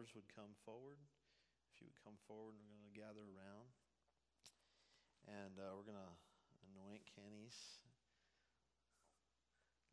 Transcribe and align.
elders 0.00 0.16
would 0.16 0.32
come 0.32 0.56
forward. 0.64 0.96
If 1.68 1.84
you 1.84 1.92
would 1.92 2.00
come 2.00 2.16
forward, 2.24 2.56
we're 2.56 2.72
going 2.72 2.88
to 2.88 2.96
gather 2.96 3.20
around. 3.20 3.68
And 5.28 5.60
uh, 5.60 5.76
we're 5.76 5.84
going 5.84 6.00
to 6.00 6.16
anoint 6.72 7.04
Kenny's 7.04 7.84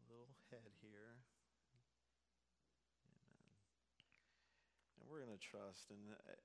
little 0.07 0.31
head 0.47 0.71
here. 0.79 1.19
Amen. 3.03 3.51
And 5.03 5.11
we're 5.11 5.19
going 5.19 5.35
to 5.35 5.43
trust. 5.43 5.91
And 5.91 5.99
uh, 6.23 6.39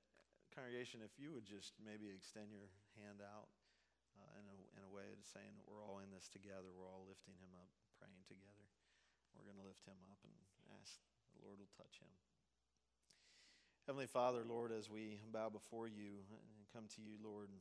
congregation, 0.51 0.99
if 0.99 1.15
you 1.15 1.31
would 1.31 1.47
just 1.47 1.71
maybe 1.79 2.11
extend 2.11 2.51
your 2.51 2.67
hand 2.99 3.23
out 3.23 3.47
uh, 4.19 4.43
in, 4.43 4.45
a, 4.51 4.55
in 4.75 4.81
a 4.83 4.91
way 4.91 5.07
of 5.15 5.23
saying 5.23 5.55
that 5.55 5.63
we're 5.71 5.79
all 5.79 6.03
in 6.03 6.11
this 6.11 6.27
together, 6.27 6.67
we're 6.75 6.91
all 6.91 7.07
lifting 7.07 7.39
him 7.39 7.55
up, 7.55 7.71
praying 7.95 8.27
together. 8.27 8.67
We're 9.39 9.47
going 9.47 9.63
to 9.63 9.71
lift 9.71 9.87
him 9.87 10.03
up 10.11 10.19
and 10.27 10.35
ask 10.83 10.99
the 11.31 11.47
Lord 11.47 11.63
will 11.63 11.71
touch 11.79 12.03
him. 12.03 12.11
Heavenly 13.83 14.07
Father, 14.07 14.47
Lord, 14.47 14.71
as 14.71 14.87
we 14.89 15.19
bow 15.35 15.51
before 15.51 15.91
you 15.91 16.23
and 16.31 16.63
come 16.71 16.87
to 16.95 17.01
you, 17.03 17.19
Lord, 17.19 17.51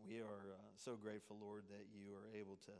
we 0.00 0.24
are 0.24 0.56
uh, 0.56 0.64
so 0.80 0.96
grateful, 0.96 1.36
Lord, 1.36 1.64
that 1.68 1.92
you 1.92 2.16
are 2.16 2.24
able 2.32 2.56
to 2.64 2.72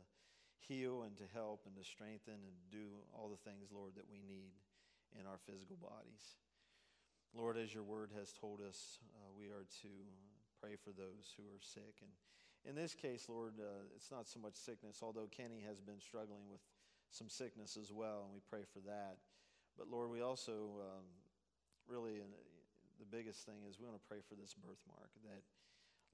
heal 0.65 1.05
and 1.05 1.13
to 1.21 1.29
help 1.37 1.69
and 1.69 1.77
to 1.77 1.85
strengthen 1.85 2.33
and 2.33 2.57
do 2.73 2.89
all 3.13 3.29
the 3.29 3.37
things, 3.45 3.69
Lord, 3.69 3.93
that 3.93 4.09
we 4.09 4.25
need 4.25 4.57
in 5.13 5.29
our 5.29 5.37
physical 5.45 5.77
bodies. 5.77 6.41
Lord, 7.29 7.61
as 7.61 7.77
your 7.77 7.85
word 7.85 8.09
has 8.17 8.33
told 8.33 8.57
us, 8.65 9.05
uh, 9.21 9.29
we 9.37 9.53
are 9.53 9.69
to 9.85 9.93
pray 10.57 10.81
for 10.81 10.89
those 10.89 11.37
who 11.37 11.45
are 11.53 11.61
sick. 11.61 12.01
And 12.01 12.09
in 12.65 12.73
this 12.73 12.97
case, 12.97 13.29
Lord, 13.29 13.53
uh, 13.61 13.85
it's 13.95 14.09
not 14.09 14.25
so 14.25 14.41
much 14.41 14.57
sickness, 14.57 15.05
although 15.05 15.29
Kenny 15.29 15.61
has 15.69 15.77
been 15.77 16.01
struggling 16.01 16.49
with 16.49 16.65
some 17.13 17.29
sickness 17.29 17.77
as 17.77 17.93
well, 17.93 18.25
and 18.25 18.33
we 18.33 18.41
pray 18.49 18.65
for 18.65 18.81
that. 18.89 19.21
But 19.77 19.93
Lord, 19.93 20.09
we 20.09 20.25
also 20.25 20.81
um, 20.81 21.05
really, 21.87 22.19
uh, 22.19 22.25
the 22.99 23.09
biggest 23.09 23.45
thing 23.45 23.63
is 23.69 23.79
we 23.79 23.85
want 23.85 23.97
to 23.97 24.07
pray 24.09 24.19
for 24.25 24.35
this 24.35 24.53
birthmark 24.53 25.09
that. 25.25 25.43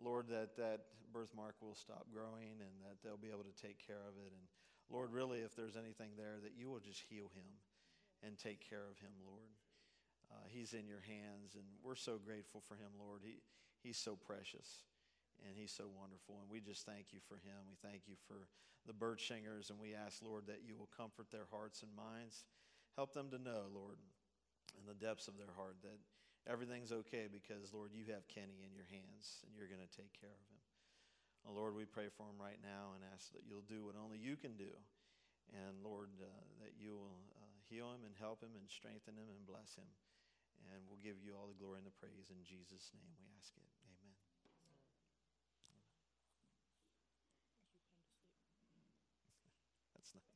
Lord, 0.02 0.26
that 0.34 0.58
that 0.58 0.90
birthmark 1.14 1.54
will 1.62 1.78
stop 1.78 2.10
growing 2.10 2.58
and 2.58 2.74
that 2.82 2.98
they'll 3.06 3.22
be 3.22 3.30
able 3.30 3.46
to 3.46 3.54
take 3.62 3.78
care 3.78 4.02
of 4.10 4.18
it. 4.18 4.34
And 4.34 4.46
Lord, 4.90 5.14
really, 5.14 5.46
if 5.46 5.56
there's 5.56 5.78
anything 5.78 6.18
there, 6.18 6.42
that 6.42 6.58
you 6.58 6.70
will 6.70 6.82
just 6.82 7.06
heal 7.06 7.30
him 7.38 7.62
and 8.26 8.34
take 8.34 8.58
care 8.58 8.90
of 8.90 8.98
him, 8.98 9.14
Lord. 9.22 9.54
Uh, 10.32 10.50
he's 10.50 10.74
in 10.74 10.90
your 10.90 11.04
hands, 11.06 11.54
and 11.54 11.68
we're 11.86 12.00
so 12.00 12.18
grateful 12.18 12.64
for 12.66 12.74
him, 12.74 12.90
Lord. 12.98 13.22
He, 13.22 13.44
he's 13.86 14.02
so 14.02 14.18
precious 14.18 14.82
and 15.44 15.54
he's 15.60 15.76
so 15.76 15.92
wonderful. 15.92 16.40
And 16.40 16.48
we 16.50 16.64
just 16.64 16.88
thank 16.88 17.12
you 17.12 17.20
for 17.28 17.36
him. 17.36 17.68
We 17.68 17.76
thank 17.84 18.08
you 18.08 18.16
for 18.28 18.48
the 18.88 18.96
bird 18.96 19.20
singers, 19.20 19.70
and 19.70 19.80
we 19.80 19.94
ask, 19.94 20.24
Lord, 20.24 20.48
that 20.48 20.64
you 20.66 20.76
will 20.76 20.90
comfort 20.96 21.28
their 21.32 21.48
hearts 21.52 21.84
and 21.84 21.92
minds. 21.96 22.48
Help 22.96 23.14
them 23.14 23.30
to 23.32 23.40
know, 23.40 23.68
Lord, 23.72 24.00
in 24.80 24.88
the 24.88 24.96
depths 24.96 25.28
of 25.28 25.38
their 25.38 25.52
heart, 25.56 25.78
that 25.84 26.00
everything's 26.50 26.92
okay 26.92 27.32
because, 27.32 27.72
Lord, 27.72 27.96
you 27.96 28.08
have 28.12 28.28
Kenny 28.28 28.64
in 28.68 28.76
your 28.76 28.88
hands 28.92 29.44
and 29.48 29.56
you're 29.56 29.72
going 29.72 29.84
to 29.84 29.94
take 29.96 30.12
care 30.16 30.34
of 30.34 30.46
him. 30.52 30.60
Lord, 31.52 31.76
we 31.76 31.84
pray 31.84 32.08
for 32.08 32.24
him 32.24 32.40
right 32.40 32.60
now 32.64 32.96
and 32.96 33.04
ask 33.12 33.36
that 33.36 33.44
you'll 33.44 33.68
do 33.68 33.84
what 33.84 34.00
only 34.00 34.16
you 34.16 34.40
can 34.40 34.56
do. 34.56 34.72
And 35.52 35.84
Lord, 35.84 36.08
uh, 36.24 36.28
that 36.64 36.80
you 36.80 36.96
will 36.96 37.20
uh, 37.36 37.60
heal 37.68 37.92
him 37.92 38.08
and 38.08 38.16
help 38.16 38.40
him 38.40 38.56
and 38.56 38.64
strengthen 38.72 39.20
him 39.20 39.28
and 39.28 39.44
bless 39.44 39.76
him. 39.76 39.88
And 40.72 40.80
we'll 40.88 41.04
give 41.04 41.20
you 41.20 41.36
all 41.36 41.52
the 41.52 41.60
glory 41.60 41.84
and 41.84 41.88
the 41.88 41.96
praise. 42.00 42.32
In 42.32 42.40
Jesus' 42.48 42.96
name 42.96 43.12
we 43.20 43.28
ask 43.36 43.52
it. 43.60 43.68
Amen. 43.84 44.16
That's 50.00 50.16
nice. 50.16 50.32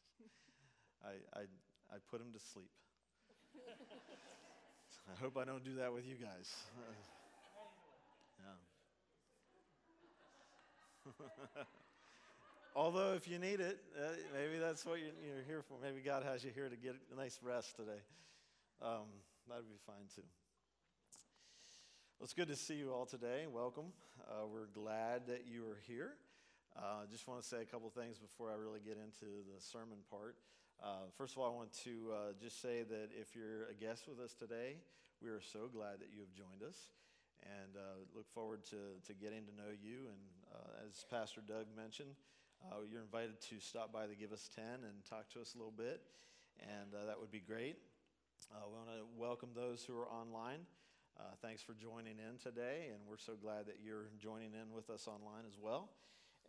I, 0.99 1.13
I, 1.31 1.43
I 1.87 1.97
put 2.11 2.19
him 2.19 2.35
to 2.35 2.41
sleep. 2.43 2.75
I 5.09 5.15
hope 5.21 5.37
I 5.37 5.45
don't 5.45 5.63
do 5.63 5.75
that 5.75 5.93
with 5.93 6.05
you 6.05 6.15
guys. 6.15 6.53
yeah. 11.07 11.63
Although, 12.75 13.13
if 13.13 13.27
you 13.27 13.39
need 13.39 13.59
it, 13.59 13.79
uh, 13.97 14.09
maybe 14.33 14.59
that's 14.59 14.85
what 14.85 14.99
you're, 14.99 15.15
you're, 15.25 15.43
here 15.47 15.61
for. 15.61 15.75
Maybe 15.81 16.01
God 16.01 16.23
has 16.23 16.43
you 16.43 16.51
here 16.53 16.67
to 16.69 16.75
get 16.75 16.95
a 17.13 17.15
nice 17.15 17.39
rest 17.41 17.75
today. 17.77 18.01
Um, 18.81 19.07
that'd 19.47 19.67
be 19.67 19.79
fine 19.85 20.07
too. 20.13 20.21
Well, 22.19 22.25
it's 22.25 22.33
good 22.33 22.49
to 22.49 22.55
see 22.55 22.75
you 22.75 22.91
all 22.91 23.05
today. 23.05 23.45
Welcome. 23.49 23.93
Uh, 24.29 24.45
we're 24.51 24.67
glad 24.73 25.27
that 25.27 25.45
you 25.47 25.65
are 25.69 25.77
here. 25.87 26.15
Uh, 26.77 27.09
just 27.09 27.27
want 27.27 27.41
to 27.41 27.47
say 27.47 27.57
a 27.57 27.65
couple 27.65 27.89
things 27.89 28.21
before 28.21 28.53
I 28.53 28.55
really 28.55 28.77
get 28.85 29.01
into 29.01 29.25
the 29.49 29.57
sermon 29.57 29.97
part. 30.13 30.37
Uh, 30.77 31.09
first 31.17 31.33
of 31.33 31.41
all, 31.41 31.49
I 31.49 31.55
want 31.57 31.73
to 31.89 32.13
uh, 32.13 32.17
just 32.37 32.61
say 32.61 32.85
that 32.85 33.09
if 33.17 33.33
you're 33.33 33.65
a 33.65 33.73
guest 33.73 34.05
with 34.05 34.21
us 34.21 34.37
today, 34.37 34.77
we 35.17 35.33
are 35.33 35.41
so 35.41 35.65
glad 35.73 35.97
that 36.05 36.13
you 36.13 36.21
have 36.21 36.29
joined 36.37 36.61
us 36.61 36.93
and 37.41 37.73
uh, 37.73 38.05
look 38.13 38.29
forward 38.29 38.61
to, 38.69 38.77
to 39.09 39.17
getting 39.17 39.41
to 39.49 39.53
know 39.57 39.73
you. 39.73 40.05
And 40.05 40.21
uh, 40.53 40.85
as 40.85 41.01
Pastor 41.09 41.41
Doug 41.41 41.65
mentioned, 41.73 42.13
uh, 42.61 42.85
you're 42.85 43.01
invited 43.01 43.41
to 43.49 43.57
stop 43.57 43.89
by 43.89 44.05
the 44.05 44.13
Give 44.13 44.29
Us 44.29 44.45
10 44.53 44.85
and 44.85 45.01
talk 45.09 45.33
to 45.33 45.41
us 45.41 45.55
a 45.55 45.57
little 45.57 45.73
bit, 45.73 46.05
and 46.61 46.93
that 46.93 47.17
would 47.17 47.33
be 47.33 47.41
great. 47.41 47.81
we 48.53 48.77
want 48.77 48.93
to 48.93 49.01
welcome 49.17 49.49
those 49.57 49.81
who 49.81 49.97
are 49.97 50.09
online. 50.13 50.61
thanks 51.41 51.65
for 51.65 51.73
joining 51.73 52.21
in 52.21 52.37
today, 52.37 52.93
and 52.93 53.01
we're 53.09 53.17
so 53.17 53.33
glad 53.33 53.65
that 53.65 53.81
you're 53.81 54.13
joining 54.21 54.53
in 54.53 54.69
with 54.69 54.93
us 54.93 55.09
online 55.09 55.49
as 55.49 55.57
well. 55.57 55.89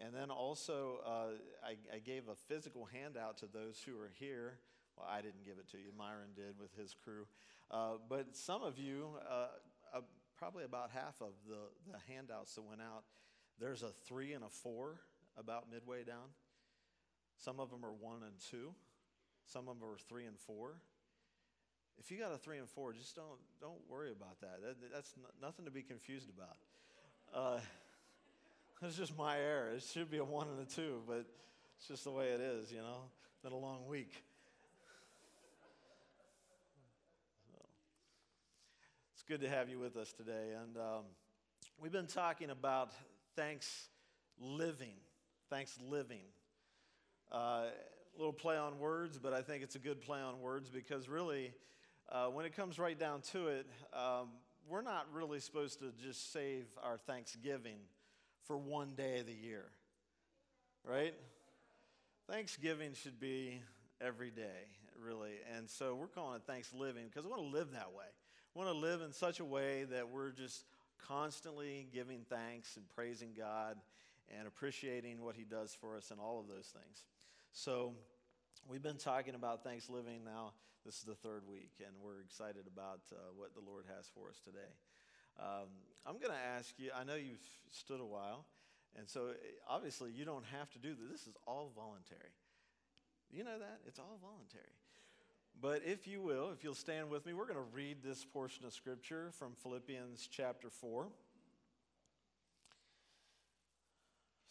And 0.01 0.15
then 0.15 0.31
also, 0.31 1.01
uh, 1.05 1.67
I, 1.67 1.97
I, 1.97 1.99
gave 1.99 2.29
a 2.29 2.37
physical 2.37 2.85
handout 2.85 3.39
to 3.39 3.47
those 3.47 3.83
who 3.85 3.99
are 3.99 4.13
here. 4.21 4.59
Well, 4.97 5.09
I 5.11 5.21
didn't 5.21 5.45
give 5.45 5.59
it 5.59 5.69
to 5.73 5.77
you, 5.79 5.91
Myron 5.97 6.31
did 6.37 6.59
with 6.61 6.73
his 6.77 6.95
crew. 6.95 7.27
Uh, 7.71 7.95
but 8.09 8.37
some 8.37 8.63
of 8.63 8.79
you, 8.79 9.09
uh, 9.29 9.49
uh, 9.93 10.01
probably 10.37 10.65
about 10.65 10.91
half 10.93 11.21
of 11.21 11.33
the, 11.49 11.59
the 11.91 11.99
handouts 12.15 12.55
that 12.55 12.63
went 12.63 12.81
out, 12.81 13.03
there's 13.59 13.83
a 13.83 13.91
three 14.07 14.35
and 14.35 14.45
a 14.45 14.49
four 14.49 15.01
about 15.37 15.65
midway 15.71 16.05
down. 16.05 16.31
Some 17.37 17.59
of 17.59 17.71
them 17.71 17.85
are 17.85 17.93
one 17.93 18.23
and 18.23 18.39
two, 18.51 18.75
some 19.47 19.69
of 19.69 19.81
them 19.81 19.89
are 19.89 19.99
three 20.09 20.27
and 20.27 20.39
four. 20.39 20.77
If 21.99 22.13
you 22.13 22.19
got 22.19 22.33
a 22.33 22.39
three 22.39 22.59
and 22.59 22.69
four, 22.69 22.93
just 22.93 23.17
don't, 23.17 23.41
don't 23.61 23.81
worry 23.89 24.13
about 24.13 24.41
that. 24.43 24.61
that 24.63 24.93
that's 24.93 25.15
nothing 25.43 25.65
to 25.65 25.73
be 25.73 25.83
confused 25.83 26.29
about. 26.31 26.57
It's 28.81 28.97
just 28.97 29.19
my 29.19 29.37
error. 29.37 29.73
It 29.75 29.83
should 29.83 30.09
be 30.09 30.19
a 30.19 30.25
one 30.25 30.47
and 30.47 30.61
a 30.61 30.65
two, 30.65 31.03
but 31.05 31.27
it's 31.77 31.89
just 31.89 32.05
the 32.05 32.13
way 32.13 32.29
it 32.29 32.41
is, 32.41 32.71
you 32.71 32.79
know. 32.79 33.11
It's 33.33 33.43
been 33.43 33.53
a 33.53 33.59
long 33.59 33.89
week. 33.89 34.23
So, 37.51 37.59
it's 39.15 39.25
good 39.25 39.41
to 39.41 39.49
have 39.49 39.69
you 39.69 39.81
with 39.81 39.97
us 39.97 40.13
today. 40.13 40.53
And 40.63 40.77
um, 40.77 41.03
we've 41.81 41.91
been 41.91 42.07
talking 42.07 42.51
about 42.51 42.93
thanks 43.35 43.89
living. 44.41 44.95
Thanks 45.51 45.77
living. 45.91 46.23
Uh, 47.33 47.37
a 47.37 48.17
little 48.17 48.33
play 48.33 48.57
on 48.57 48.79
words, 48.79 49.19
but 49.19 49.33
I 49.33 49.43
think 49.43 49.65
it's 49.65 49.75
a 49.75 49.81
good 49.81 50.01
play 50.01 50.21
on 50.21 50.41
words 50.41 50.71
because 50.71 51.09
really, 51.09 51.53
uh, 52.13 52.27
when 52.27 52.47
it 52.47 52.55
comes 52.55 52.79
right 52.79 52.99
down 52.99 53.23
to 53.33 53.49
it, 53.49 53.67
um, 53.93 54.29
we're 54.69 54.83
not 54.83 55.09
really 55.13 55.41
supposed 55.41 55.81
to 55.81 55.91
just 56.01 56.33
save 56.33 56.67
our 56.85 56.97
Thanksgiving 56.97 57.79
for 58.49 58.59
one 58.59 58.95
day 58.97 59.21
of 59.21 59.27
the 59.27 59.33
year, 59.33 59.67
right? 60.85 61.15
Thanksgiving 62.29 62.95
should 62.95 63.21
be 63.21 63.61
every 64.01 64.31
day, 64.31 64.67
really. 65.01 65.35
And 65.57 65.71
so 65.71 65.95
we're 65.95 66.09
calling 66.09 66.37
it 66.37 66.43
Thanksgiving 66.47 67.05
because 67.07 67.25
we 67.25 67.31
want 67.31 67.43
to 67.43 67.57
live 67.57 67.71
that 67.73 67.93
way. 67.97 68.07
We 68.55 68.65
want 68.65 68.75
to 68.75 68.81
live 68.81 69.03
in 69.03 69.13
such 69.13 69.39
a 69.39 69.45
way 69.45 69.85
that 69.93 70.09
we're 70.09 70.33
just 70.33 70.65
constantly 71.07 71.87
giving 71.95 72.25
thanks 72.29 72.77
and 72.77 72.89
praising 72.89 73.31
God 73.37 73.77
and 74.37 74.49
appreciating 74.49 75.23
what 75.23 75.37
He 75.37 75.45
does 75.45 75.77
for 75.81 75.97
us 75.97 76.11
and 76.11 76.19
all 76.19 76.41
of 76.41 76.49
those 76.49 76.67
things. 76.67 77.05
So, 77.53 77.95
We've 78.69 78.83
been 78.83 78.99
talking 78.99 79.35
about 79.35 79.65
Thanksgiving 79.65 80.25
now. 80.27 80.53
This 80.85 80.99
is 80.99 81.05
the 81.05 81.15
third 81.15 81.43
week, 81.49 81.73
and 81.81 81.89
we're 82.05 82.21
excited 82.21 82.67
about 82.71 83.01
uh, 83.11 83.17
what 83.35 83.55
the 83.55 83.61
Lord 83.61 83.85
has 83.97 84.11
for 84.15 84.29
us 84.29 84.41
today. 84.45 84.69
Um, 85.39 85.69
I'm 86.07 86.15
going 86.15 86.33
to 86.33 86.47
ask 86.57 86.75
you, 86.79 86.91
I 86.99 87.05
know 87.05 87.15
you've 87.15 87.47
stood 87.71 88.01
a 88.01 88.07
while, 88.07 88.47
and 88.97 89.09
so 89.09 89.29
eh, 89.29 89.35
obviously 89.69 90.11
you 90.11 90.25
don't 90.25 90.45
have 90.59 90.71
to 90.73 90.79
do 90.79 90.91
this. 90.91 91.21
This 91.21 91.27
is 91.29 91.37
all 91.47 91.71
voluntary. 91.75 92.33
You 93.31 93.45
know 93.45 93.59
that? 93.59 93.81
It's 93.87 93.99
all 93.99 94.19
voluntary. 94.21 94.73
But 95.61 95.83
if 95.85 96.07
you 96.07 96.23
will, 96.23 96.51
if 96.51 96.63
you'll 96.63 96.75
stand 96.75 97.11
with 97.11 97.27
me, 97.27 97.33
we're 97.33 97.47
going 97.47 97.57
to 97.57 97.75
read 97.75 97.99
this 98.03 98.25
portion 98.25 98.65
of 98.65 98.73
Scripture 98.73 99.31
from 99.33 99.53
Philippians 99.63 100.29
chapter 100.31 100.71
4. 100.71 101.09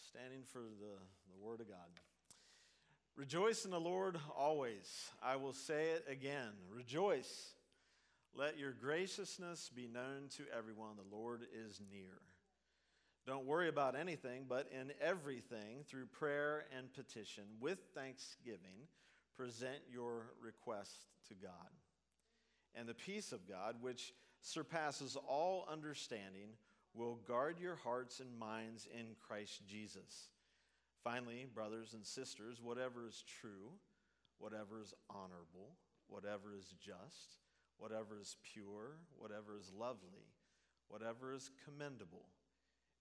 Standing 0.10 0.44
for 0.52 0.60
the, 0.60 0.98
the 1.32 1.46
Word 1.46 1.62
of 1.62 1.68
God. 1.68 1.78
Rejoice 3.16 3.66
in 3.66 3.72
the 3.72 3.80
Lord 3.80 4.18
always. 4.38 5.10
I 5.24 5.38
will 5.38 5.54
say 5.54 5.90
it 5.92 6.06
again. 6.10 6.50
Rejoice. 6.70 7.54
Let 8.38 8.60
your 8.60 8.72
graciousness 8.72 9.72
be 9.76 9.88
known 9.88 10.30
to 10.38 10.44
everyone. 10.56 10.92
The 10.96 11.16
Lord 11.16 11.42
is 11.52 11.82
near. 11.92 12.22
Don't 13.26 13.48
worry 13.48 13.68
about 13.68 13.96
anything, 13.96 14.46
but 14.48 14.70
in 14.72 14.92
everything, 15.02 15.84
through 15.88 16.06
prayer 16.06 16.66
and 16.78 16.94
petition, 16.94 17.46
with 17.60 17.80
thanksgiving, 17.96 18.86
present 19.36 19.80
your 19.92 20.34
request 20.40 21.08
to 21.30 21.34
God. 21.34 21.52
And 22.76 22.88
the 22.88 22.94
peace 22.94 23.32
of 23.32 23.50
God, 23.50 23.78
which 23.82 24.14
surpasses 24.42 25.18
all 25.28 25.68
understanding 25.68 26.50
will 26.94 27.16
guard 27.28 27.60
your 27.60 27.78
hearts 27.78 28.20
and 28.20 28.38
minds 28.38 28.88
in 28.94 29.16
Christ 29.28 29.64
Jesus. 29.68 30.30
Finally, 31.04 31.48
brothers 31.56 31.96
and 31.96 32.06
sisters, 32.06 32.62
whatever 32.62 33.08
is 33.08 33.24
true, 33.42 33.72
whatever 34.38 34.80
is 34.80 34.94
honorable, 35.10 35.74
whatever 36.08 36.54
is 36.56 36.76
just, 36.80 37.40
whatever 37.78 38.20
is 38.20 38.36
pure, 38.54 38.98
whatever 39.18 39.58
is 39.60 39.72
lovely, 39.78 40.26
whatever 40.90 41.34
is 41.34 41.52
commendable, 41.66 42.26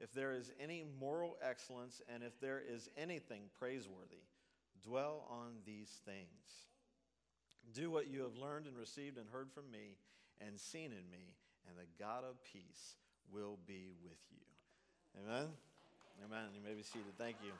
if 0.01 0.13
there 0.13 0.33
is 0.33 0.53
any 0.61 0.85
moral 1.01 1.37
excellence 1.43 2.03
and 2.13 2.23
if 2.23 2.39
there 2.41 2.63
is 2.67 2.89
anything 2.97 3.43
praiseworthy, 3.59 4.25
dwell 4.83 5.27
on 5.31 5.53
these 5.65 6.01
things. 6.05 6.67
Do 7.73 7.91
what 7.91 8.09
you 8.09 8.23
have 8.23 8.37
learned 8.37 8.67
and 8.67 8.77
received 8.77 9.17
and 9.19 9.27
heard 9.29 9.51
from 9.51 9.71
me 9.71 9.97
and 10.41 10.61
seen 10.61 10.87
in 10.93 11.11
me, 11.11 11.35
and 11.69 11.77
the 11.77 12.03
God 12.03 12.25
of 12.25 12.37
peace 12.45 12.97
will 13.33 13.59
be 13.67 13.91
with 14.05 14.19
you. 14.31 14.45
Amen. 15.25 15.49
Amen. 16.25 16.49
You 16.55 16.61
may 16.63 16.75
be 16.75 16.83
seated. 16.83 17.17
Thank 17.19 17.37
you. 17.43 17.53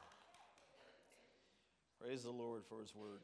Praise 2.01 2.23
the 2.23 2.31
Lord 2.31 2.63
for 2.69 2.81
his 2.81 2.95
word. 2.95 3.21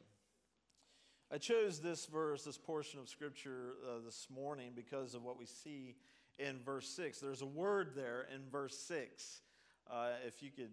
I 1.33 1.39
chose 1.39 1.79
this 1.79 2.05
verse, 2.05 2.43
this 2.43 2.59
portion 2.59 2.99
of 2.99 3.09
scripture 3.09 3.73
uh, 3.89 4.05
this 4.05 4.27
morning 4.29 4.73
because 4.75 5.15
of 5.15 5.23
what 5.23 5.39
we 5.39 5.47
see 5.47 5.95
in 6.37 6.59
verse 6.63 6.87
6. 6.89 7.17
There's 7.17 7.41
a 7.41 7.47
word 7.47 7.93
there 7.95 8.27
in 8.31 8.41
verse 8.51 8.77
6. 8.77 9.41
Uh, 9.89 10.09
if 10.27 10.43
you 10.43 10.51
could 10.51 10.69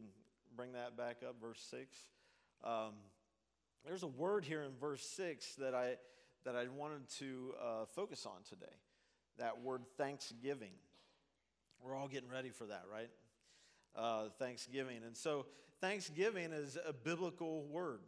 bring 0.55 0.73
that 0.73 0.99
back 0.99 1.23
up, 1.27 1.37
verse 1.41 1.67
6. 1.71 1.97
Um, 2.63 2.93
there's 3.87 4.03
a 4.03 4.07
word 4.07 4.45
here 4.45 4.61
in 4.61 4.73
verse 4.79 5.03
6 5.17 5.55
that 5.55 5.75
I, 5.75 5.95
that 6.45 6.57
I 6.57 6.67
wanted 6.69 7.09
to 7.21 7.55
uh, 7.59 7.87
focus 7.95 8.27
on 8.27 8.43
today 8.47 8.67
that 9.39 9.63
word 9.63 9.81
thanksgiving. 9.97 10.73
We're 11.83 11.97
all 11.97 12.09
getting 12.09 12.29
ready 12.29 12.51
for 12.51 12.67
that, 12.67 12.83
right? 12.93 13.09
Uh, 13.97 14.29
thanksgiving. 14.39 14.99
And 15.07 15.17
so, 15.17 15.47
thanksgiving 15.81 16.53
is 16.53 16.77
a 16.87 16.93
biblical 16.93 17.65
word. 17.65 18.01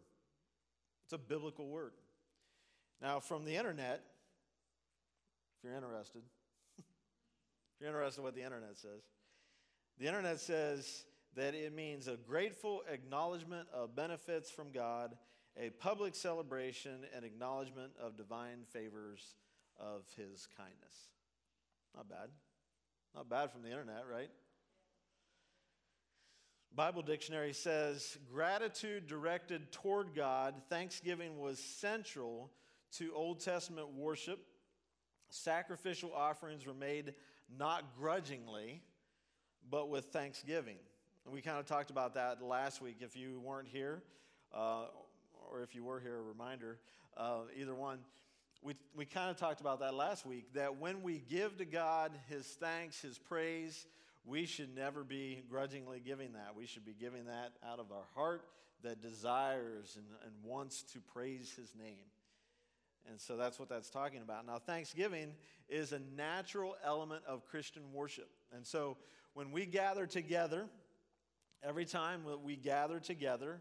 It's 1.07 1.15
a 1.15 1.19
biblical 1.19 1.69
word. 1.69 1.93
Now, 3.03 3.19
from 3.19 3.45
the 3.45 3.57
internet, 3.57 4.01
if 5.59 5.65
you're 5.65 5.75
interested, 5.75 6.23
if 6.79 6.85
you're 7.81 7.89
interested 7.89 8.21
in 8.21 8.25
what 8.25 8.37
the 8.37 8.45
internet 8.45 8.77
says, 8.77 9.03
the 9.99 10.07
internet 10.07 10.39
says 10.39 11.05
that 11.35 11.57
it 11.57 11.75
means 11.75 12.07
a 12.07 12.17
grateful 12.17 12.83
acknowledgement 12.89 13.67
of 13.75 13.97
benefits 13.97 14.53
from 14.53 14.71
God, 14.71 15.17
a 15.61 15.71
public 15.71 16.15
celebration 16.15 17.01
and 17.15 17.25
acknowledgement 17.25 17.91
of 18.01 18.17
divine 18.17 18.61
favors 18.73 19.35
of 19.81 20.05
his 20.17 20.47
kindness. 20.57 21.09
Not 21.97 22.09
bad. 22.09 22.29
Not 23.17 23.29
bad 23.29 23.51
from 23.51 23.63
the 23.63 23.71
internet, 23.71 24.05
right? 24.11 24.31
Bible 26.73 27.03
dictionary 27.03 27.53
says 27.53 28.17
gratitude 28.33 29.09
directed 29.09 29.73
toward 29.73 30.15
God, 30.15 30.55
thanksgiving 30.71 31.39
was 31.39 31.59
central 31.59 32.51
to 32.99 33.13
Old 33.15 33.41
Testament 33.41 33.89
worship. 33.95 34.41
Sacrificial 35.29 36.13
offerings 36.15 36.67
were 36.67 36.75
made 36.75 37.15
not 37.59 37.97
grudgingly, 37.99 38.83
but 39.71 39.89
with 39.89 40.07
thanksgiving. 40.07 40.77
We 41.31 41.41
kind 41.41 41.59
of 41.59 41.67
talked 41.67 41.91
about 41.91 42.15
that 42.15 42.43
last 42.43 42.83
week. 42.83 42.97
If 43.01 43.17
you 43.17 43.41
weren't 43.41 43.69
here, 43.69 44.03
uh, 44.55 44.87
or 45.51 45.63
if 45.63 45.75
you 45.75 45.85
were 45.85 46.01
here, 46.01 46.19
a 46.19 46.23
reminder, 46.23 46.79
uh, 47.17 47.43
either 47.57 47.75
one 47.75 47.99
we, 48.63 48.75
we 48.97 49.05
kind 49.05 49.31
of 49.31 49.37
talked 49.37 49.61
about 49.61 49.81
that 49.81 49.95
last 49.95 50.25
week 50.25 50.55
that 50.55 50.79
when 50.79 51.03
we 51.03 51.19
give 51.29 51.59
to 51.59 51.65
God 51.65 52.13
his 52.29 52.47
thanks, 52.47 53.01
his 53.01 53.19
praise, 53.19 53.87
we 54.25 54.47
should 54.47 54.75
never 54.75 55.03
be 55.03 55.43
grudgingly 55.51 56.01
giving 56.05 56.35
that. 56.35 56.55
We 56.57 56.67
should 56.67 56.85
be 56.85 56.95
giving 56.99 57.27
that 57.27 57.53
out 57.69 57.81
of 57.81 57.91
our 57.91 58.05
heart 58.15 58.45
that 58.85 59.03
desires 59.03 59.97
and, 59.97 60.07
and 60.25 60.33
wants 60.45 60.83
to 60.93 61.01
praise 61.13 61.53
his 61.57 61.75
name. 61.77 62.05
And 63.09 63.21
so 63.21 63.37
that's 63.37 63.59
what 63.59 63.69
that's 63.69 63.91
talking 63.91 64.23
about. 64.23 64.47
Now, 64.47 64.59
Thanksgiving 64.59 65.33
is 65.69 65.93
a 65.93 66.01
natural 66.17 66.77
element 66.85 67.23
of 67.27 67.45
Christian 67.47 67.83
worship. 67.93 68.31
And 68.55 68.67
so 68.67 68.97
when 69.35 69.51
we 69.51 69.67
gather 69.67 70.07
together, 70.07 70.67
every 71.63 71.85
time 71.85 72.23
that 72.27 72.43
we 72.43 72.57
gather 72.57 73.01
together, 73.01 73.61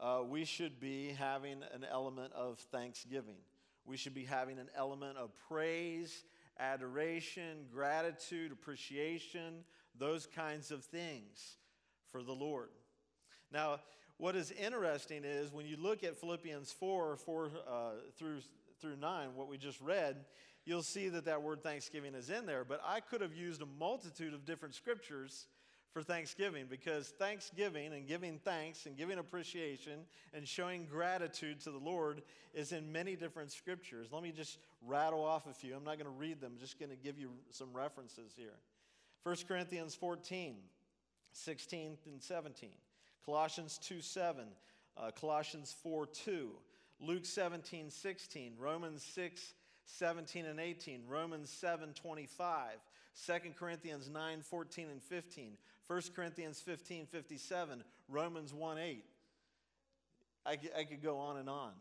uh, 0.00 0.20
we 0.26 0.44
should 0.44 0.80
be 0.80 1.08
having 1.18 1.62
an 1.74 1.84
element 1.90 2.32
of 2.32 2.58
thanksgiving. 2.72 3.36
We 3.84 3.96
should 3.96 4.14
be 4.14 4.24
having 4.24 4.58
an 4.58 4.68
element 4.76 5.18
of 5.18 5.30
praise, 5.48 6.24
adoration, 6.58 7.66
gratitude, 7.72 8.52
appreciation, 8.52 9.64
those 9.98 10.26
kinds 10.26 10.70
of 10.70 10.84
things 10.84 11.56
for 12.10 12.22
the 12.22 12.32
Lord. 12.32 12.70
Now, 13.52 13.80
what 14.16 14.36
is 14.36 14.52
interesting 14.52 15.22
is 15.24 15.52
when 15.52 15.66
you 15.66 15.76
look 15.76 16.04
at 16.04 16.16
Philippians 16.16 16.72
4, 16.72 17.16
4 17.16 17.44
uh, 17.46 17.90
through, 18.16 18.40
through 18.80 18.96
9, 18.96 19.34
what 19.34 19.48
we 19.48 19.58
just 19.58 19.80
read, 19.80 20.24
you'll 20.64 20.82
see 20.82 21.08
that 21.08 21.24
that 21.24 21.42
word 21.42 21.62
thanksgiving 21.62 22.14
is 22.14 22.30
in 22.30 22.46
there. 22.46 22.64
But 22.64 22.80
I 22.84 23.00
could 23.00 23.20
have 23.20 23.34
used 23.34 23.62
a 23.62 23.66
multitude 23.78 24.34
of 24.34 24.44
different 24.44 24.74
scriptures 24.74 25.46
for 25.92 26.02
Thanksgiving 26.02 26.66
because 26.70 27.08
Thanksgiving 27.18 27.92
and 27.92 28.06
giving 28.06 28.38
thanks 28.44 28.86
and 28.86 28.96
giving 28.96 29.18
appreciation 29.18 30.00
and 30.32 30.46
showing 30.46 30.86
gratitude 30.86 31.60
to 31.60 31.70
the 31.70 31.78
Lord 31.78 32.22
is 32.54 32.72
in 32.72 32.92
many 32.92 33.16
different 33.16 33.50
scriptures. 33.50 34.08
Let 34.12 34.22
me 34.22 34.30
just 34.30 34.58
rattle 34.86 35.24
off 35.24 35.46
a 35.46 35.52
few. 35.52 35.74
I'm 35.74 35.84
not 35.84 35.98
going 35.98 36.06
to 36.06 36.18
read 36.18 36.40
them, 36.40 36.52
I'm 36.54 36.60
just 36.60 36.78
going 36.78 36.90
to 36.90 36.96
give 36.96 37.18
you 37.18 37.30
some 37.50 37.68
references 37.72 38.32
here. 38.36 38.54
1 39.24 39.36
Corinthians 39.48 39.94
14, 39.94 40.56
16 41.32 41.98
and 42.06 42.22
17, 42.22 42.70
Colossians 43.24 43.78
2 43.78 44.00
7, 44.00 44.44
uh, 44.96 45.10
Colossians 45.10 45.74
4 45.82 46.06
2, 46.06 46.50
Luke 47.00 47.24
17 47.24 47.90
16, 47.90 48.54
Romans 48.58 49.02
6 49.14 49.54
17 49.86 50.46
and 50.46 50.60
18, 50.60 51.02
Romans 51.08 51.50
7 51.50 51.92
25, 51.94 52.72
2 53.26 53.32
Corinthians 53.58 54.08
9 54.08 54.42
14 54.42 54.88
and 54.90 55.02
15, 55.02 55.56
1 55.86 56.02
Corinthians 56.14 56.60
15 56.60 57.06
57, 57.06 57.84
Romans 58.08 58.54
1 58.54 58.78
8. 58.78 59.04
I, 60.46 60.58
I 60.78 60.84
could 60.84 61.02
go 61.02 61.18
on 61.18 61.36
and 61.36 61.48
on. 61.48 61.72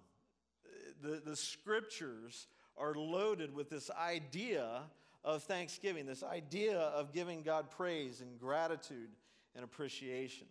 The, 1.01 1.21
the 1.25 1.36
scriptures 1.36 2.48
are 2.77 2.94
loaded 2.94 3.54
with 3.54 3.69
this 3.69 3.89
idea 3.92 4.81
of 5.24 5.44
thanksgiving, 5.44 6.06
this 6.06 6.24
idea 6.24 6.77
of 6.77 7.13
giving 7.13 7.42
God 7.42 7.69
praise 7.71 8.21
and 8.21 8.40
gratitude 8.40 9.09
and 9.56 9.64
appreciation. 9.64 10.47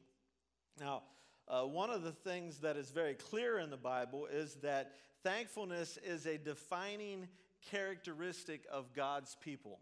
Now, 0.79 1.03
uh, 1.49 1.63
one 1.63 1.91
of 1.91 2.03
the 2.03 2.13
things 2.13 2.59
that 2.59 2.77
is 2.77 2.91
very 2.91 3.15
clear 3.15 3.59
in 3.59 3.71
the 3.71 3.77
Bible 3.77 4.27
is 4.27 4.55
that 4.57 4.93
thankfulness 5.23 5.99
is 6.05 6.27
a 6.27 6.37
defining 6.37 7.27
characteristic 7.71 8.65
of 8.71 8.93
God's 8.93 9.37
people. 9.41 9.81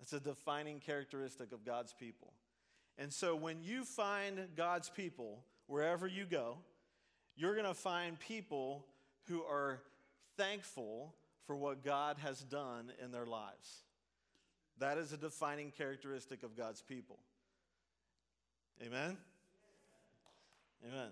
It's 0.00 0.12
a 0.12 0.20
defining 0.20 0.80
characteristic 0.80 1.52
of 1.52 1.64
God's 1.64 1.92
people. 1.92 2.32
And 2.98 3.12
so 3.12 3.34
when 3.34 3.62
you 3.62 3.84
find 3.84 4.48
God's 4.56 4.90
people, 4.90 5.44
wherever 5.66 6.06
you 6.06 6.26
go, 6.26 6.58
you're 7.36 7.54
going 7.54 7.66
to 7.66 7.74
find 7.74 8.18
people 8.18 8.84
who 9.28 9.42
are 9.42 9.80
thankful 10.36 11.14
for 11.46 11.56
what 11.56 11.84
God 11.84 12.18
has 12.18 12.40
done 12.40 12.92
in 13.02 13.12
their 13.12 13.26
lives. 13.26 13.84
That 14.78 14.98
is 14.98 15.12
a 15.12 15.16
defining 15.16 15.70
characteristic 15.70 16.42
of 16.42 16.56
God's 16.56 16.82
people. 16.82 17.18
Amen? 18.84 19.16
Amen. 20.86 21.10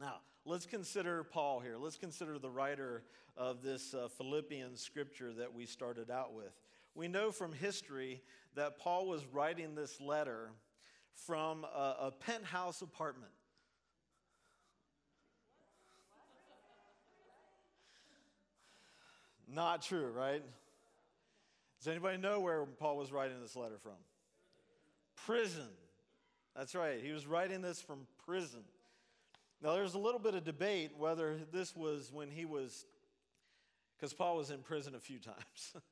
Now, 0.00 0.16
let's 0.44 0.66
consider 0.66 1.24
Paul 1.24 1.60
here. 1.60 1.76
Let's 1.78 1.96
consider 1.96 2.38
the 2.38 2.50
writer 2.50 3.04
of 3.36 3.62
this 3.62 3.94
uh, 3.94 4.08
Philippians 4.08 4.80
scripture 4.80 5.32
that 5.34 5.52
we 5.54 5.66
started 5.66 6.10
out 6.10 6.34
with 6.34 6.52
we 6.94 7.08
know 7.08 7.30
from 7.30 7.52
history 7.52 8.22
that 8.54 8.78
Paul 8.78 9.06
was 9.06 9.24
writing 9.32 9.74
this 9.74 10.00
letter 10.00 10.50
from 11.26 11.64
a, 11.64 11.96
a 12.00 12.10
penthouse 12.10 12.82
apartment. 12.82 13.32
Not 19.48 19.82
true, 19.82 20.10
right? 20.10 20.42
Does 21.78 21.88
anybody 21.88 22.16
know 22.18 22.40
where 22.40 22.64
Paul 22.64 22.96
was 22.96 23.12
writing 23.12 23.40
this 23.42 23.56
letter 23.56 23.78
from? 23.82 23.92
Prison. 25.26 25.68
That's 26.56 26.74
right. 26.74 27.00
He 27.02 27.12
was 27.12 27.26
writing 27.26 27.60
this 27.60 27.80
from 27.80 28.06
prison. 28.26 28.64
Now, 29.62 29.74
there's 29.74 29.94
a 29.94 29.98
little 29.98 30.20
bit 30.20 30.34
of 30.34 30.44
debate 30.44 30.92
whether 30.98 31.38
this 31.52 31.76
was 31.76 32.10
when 32.12 32.30
he 32.30 32.44
was, 32.44 32.84
because 33.96 34.12
Paul 34.12 34.36
was 34.36 34.50
in 34.50 34.58
prison 34.58 34.94
a 34.94 35.00
few 35.00 35.18
times. 35.18 35.74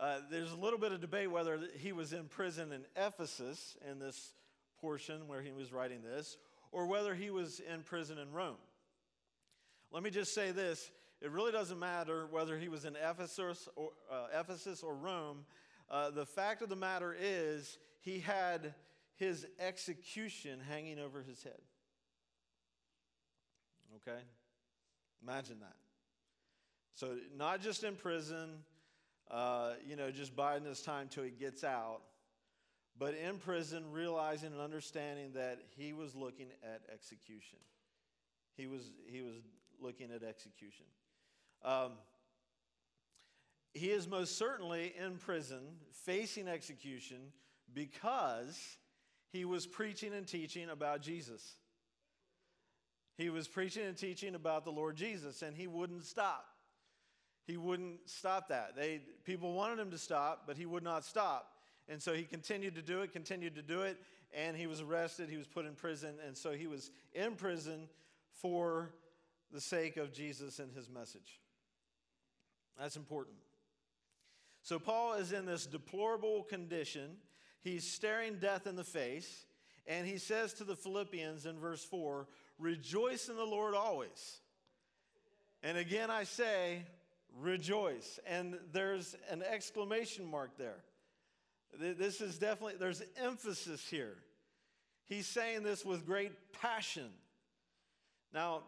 Uh, 0.00 0.20
there's 0.30 0.52
a 0.52 0.56
little 0.56 0.78
bit 0.78 0.92
of 0.92 1.00
debate 1.00 1.28
whether 1.28 1.58
he 1.76 1.90
was 1.90 2.12
in 2.12 2.26
prison 2.26 2.70
in 2.70 2.84
Ephesus 2.94 3.76
in 3.90 3.98
this 3.98 4.32
portion 4.80 5.26
where 5.26 5.42
he 5.42 5.50
was 5.50 5.72
writing 5.72 6.02
this, 6.04 6.36
or 6.70 6.86
whether 6.86 7.16
he 7.16 7.30
was 7.30 7.60
in 7.60 7.82
prison 7.82 8.16
in 8.16 8.30
Rome. 8.30 8.54
Let 9.90 10.04
me 10.04 10.10
just 10.10 10.34
say 10.34 10.52
this 10.52 10.92
it 11.20 11.32
really 11.32 11.50
doesn't 11.50 11.80
matter 11.80 12.28
whether 12.30 12.56
he 12.58 12.68
was 12.68 12.84
in 12.84 12.94
Ephesus 12.94 13.68
or, 13.74 13.90
uh, 14.10 14.26
Ephesus 14.32 14.84
or 14.84 14.94
Rome. 14.94 15.44
Uh, 15.90 16.10
the 16.10 16.26
fact 16.26 16.62
of 16.62 16.68
the 16.68 16.76
matter 16.76 17.16
is, 17.18 17.78
he 18.00 18.20
had 18.20 18.74
his 19.18 19.46
execution 19.58 20.60
hanging 20.68 20.98
over 20.98 21.22
his 21.22 21.42
head. 21.42 21.60
Okay? 23.96 24.20
Imagine 25.22 25.58
that. 25.60 25.76
So, 26.94 27.16
not 27.36 27.60
just 27.60 27.84
in 27.84 27.94
prison, 27.96 28.50
uh, 29.30 29.72
you 29.86 29.96
know, 29.96 30.10
just 30.10 30.34
biding 30.34 30.66
his 30.66 30.80
time 30.80 31.08
till 31.08 31.24
he 31.24 31.30
gets 31.30 31.64
out, 31.64 32.00
but 32.98 33.14
in 33.14 33.38
prison, 33.38 33.84
realizing 33.92 34.52
and 34.52 34.60
understanding 34.60 35.32
that 35.34 35.60
he 35.76 35.92
was 35.92 36.14
looking 36.14 36.48
at 36.62 36.82
execution. 36.92 37.58
He 38.56 38.66
was, 38.66 38.90
he 39.06 39.20
was 39.20 39.34
looking 39.80 40.10
at 40.10 40.22
execution. 40.22 40.86
Um, 41.64 41.92
he 43.74 43.90
is 43.90 44.08
most 44.08 44.36
certainly 44.36 44.94
in 44.98 45.18
prison 45.18 45.60
facing 46.04 46.48
execution 46.48 47.18
because 47.72 48.77
he 49.32 49.44
was 49.44 49.66
preaching 49.66 50.14
and 50.14 50.26
teaching 50.26 50.70
about 50.70 51.02
Jesus. 51.02 51.56
He 53.16 53.30
was 53.30 53.48
preaching 53.48 53.84
and 53.84 53.96
teaching 53.96 54.34
about 54.34 54.64
the 54.64 54.70
Lord 54.70 54.96
Jesus, 54.96 55.42
and 55.42 55.56
he 55.56 55.66
wouldn't 55.66 56.04
stop. 56.04 56.46
He 57.46 57.56
wouldn't 57.56 58.08
stop 58.08 58.48
that. 58.48 58.76
They, 58.76 59.00
people 59.24 59.52
wanted 59.52 59.78
him 59.78 59.90
to 59.90 59.98
stop, 59.98 60.44
but 60.46 60.56
he 60.56 60.66
would 60.66 60.84
not 60.84 61.04
stop. 61.04 61.52
And 61.88 62.02
so 62.02 62.12
he 62.12 62.24
continued 62.24 62.74
to 62.74 62.82
do 62.82 63.00
it, 63.00 63.12
continued 63.12 63.54
to 63.56 63.62
do 63.62 63.82
it, 63.82 63.98
and 64.32 64.56
he 64.56 64.66
was 64.66 64.80
arrested. 64.80 65.30
He 65.30 65.38
was 65.38 65.46
put 65.46 65.64
in 65.64 65.74
prison, 65.74 66.14
and 66.26 66.36
so 66.36 66.52
he 66.52 66.66
was 66.66 66.90
in 67.14 67.34
prison 67.34 67.88
for 68.30 68.90
the 69.50 69.60
sake 69.60 69.96
of 69.96 70.12
Jesus 70.12 70.58
and 70.58 70.72
his 70.72 70.88
message. 70.90 71.40
That's 72.78 72.96
important. 72.96 73.36
So 74.62 74.78
Paul 74.78 75.14
is 75.14 75.32
in 75.32 75.46
this 75.46 75.66
deplorable 75.66 76.42
condition. 76.42 77.16
He's 77.68 77.86
staring 77.86 78.38
death 78.38 78.66
in 78.66 78.76
the 78.76 78.84
face, 78.84 79.44
and 79.86 80.06
he 80.06 80.16
says 80.16 80.54
to 80.54 80.64
the 80.64 80.74
Philippians 80.74 81.44
in 81.44 81.58
verse 81.58 81.84
4 81.84 82.26
Rejoice 82.58 83.28
in 83.28 83.36
the 83.36 83.44
Lord 83.44 83.74
always. 83.74 84.40
And 85.62 85.76
again, 85.76 86.10
I 86.10 86.24
say, 86.24 86.82
rejoice. 87.38 88.18
And 88.26 88.58
there's 88.72 89.16
an 89.30 89.42
exclamation 89.42 90.24
mark 90.24 90.56
there. 90.56 90.82
This 91.78 92.20
is 92.20 92.38
definitely, 92.38 92.76
there's 92.80 93.02
emphasis 93.22 93.86
here. 93.88 94.16
He's 95.06 95.26
saying 95.26 95.62
this 95.62 95.84
with 95.84 96.06
great 96.06 96.32
passion. 96.60 97.10
Now, 98.32 98.62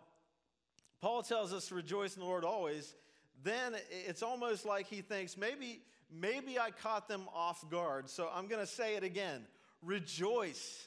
Paul 1.01 1.23
tells 1.23 1.53
us 1.53 1.69
to 1.69 1.75
rejoice 1.75 2.17
in 2.17 2.21
the 2.21 2.27
Lord 2.27 2.45
always. 2.45 2.95
Then 3.43 3.75
it's 4.07 4.23
almost 4.23 4.67
like 4.67 4.87
he 4.87 5.01
thinks 5.01 5.39
maybe, 5.39 5.81
maybe 6.13 6.59
I 6.59 6.71
caught 6.71 7.09
them 7.09 7.29
off 7.35 7.69
guard. 7.71 8.09
So 8.09 8.29
I'm 8.33 8.47
going 8.47 8.61
to 8.61 8.71
say 8.71 8.97
it 8.97 9.05
again 9.05 9.47
rejoice. 9.83 10.87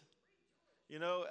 You 0.89 0.99
know, 0.99 1.25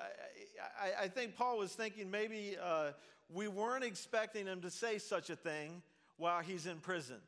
I, 0.81 0.87
I, 0.87 1.05
I 1.05 1.09
think 1.09 1.37
Paul 1.37 1.59
was 1.59 1.73
thinking 1.73 2.11
maybe 2.11 2.57
uh, 2.61 2.91
we 3.33 3.49
weren't 3.49 3.85
expecting 3.85 4.47
him 4.47 4.63
to 4.63 4.71
say 4.71 4.99
such 4.99 5.31
a 5.31 5.37
thing 5.37 5.83
while 6.17 6.43
he's 6.43 6.67
in 6.67 6.79
prison. 6.79 7.21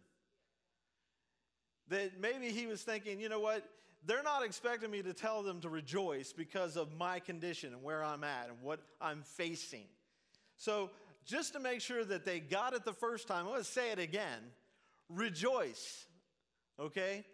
That 1.89 2.21
maybe 2.21 2.51
he 2.51 2.67
was 2.67 2.83
thinking, 2.83 3.21
you 3.21 3.29
know 3.29 3.41
what? 3.41 3.65
They're 4.07 4.23
not 4.23 4.45
expecting 4.45 4.91
me 4.91 5.03
to 5.03 5.15
tell 5.15 5.43
them 5.43 5.61
to 5.61 5.69
rejoice 5.69 6.33
because 6.33 6.77
of 6.77 6.95
my 6.97 7.21
condition 7.21 7.73
and 7.73 7.83
where 7.83 8.05
I'm 8.05 8.25
at 8.25 8.49
and 8.49 8.61
what 8.63 8.81
I'm 9.01 9.23
facing. 9.23 9.85
So, 10.57 10.91
just 11.25 11.55
to 11.55 11.59
make 11.59 11.81
sure 11.81 12.05
that 12.05 12.27
they 12.27 12.39
got 12.39 12.75
it 12.75 12.85
the 12.85 12.93
first 12.93 13.29
time, 13.29 13.47
I'm 13.47 13.53
going 13.53 13.59
to 13.61 13.65
say 13.65 13.93
it 13.93 13.99
again 13.99 14.41
rejoice. 15.09 16.07
Okay? 16.79 17.25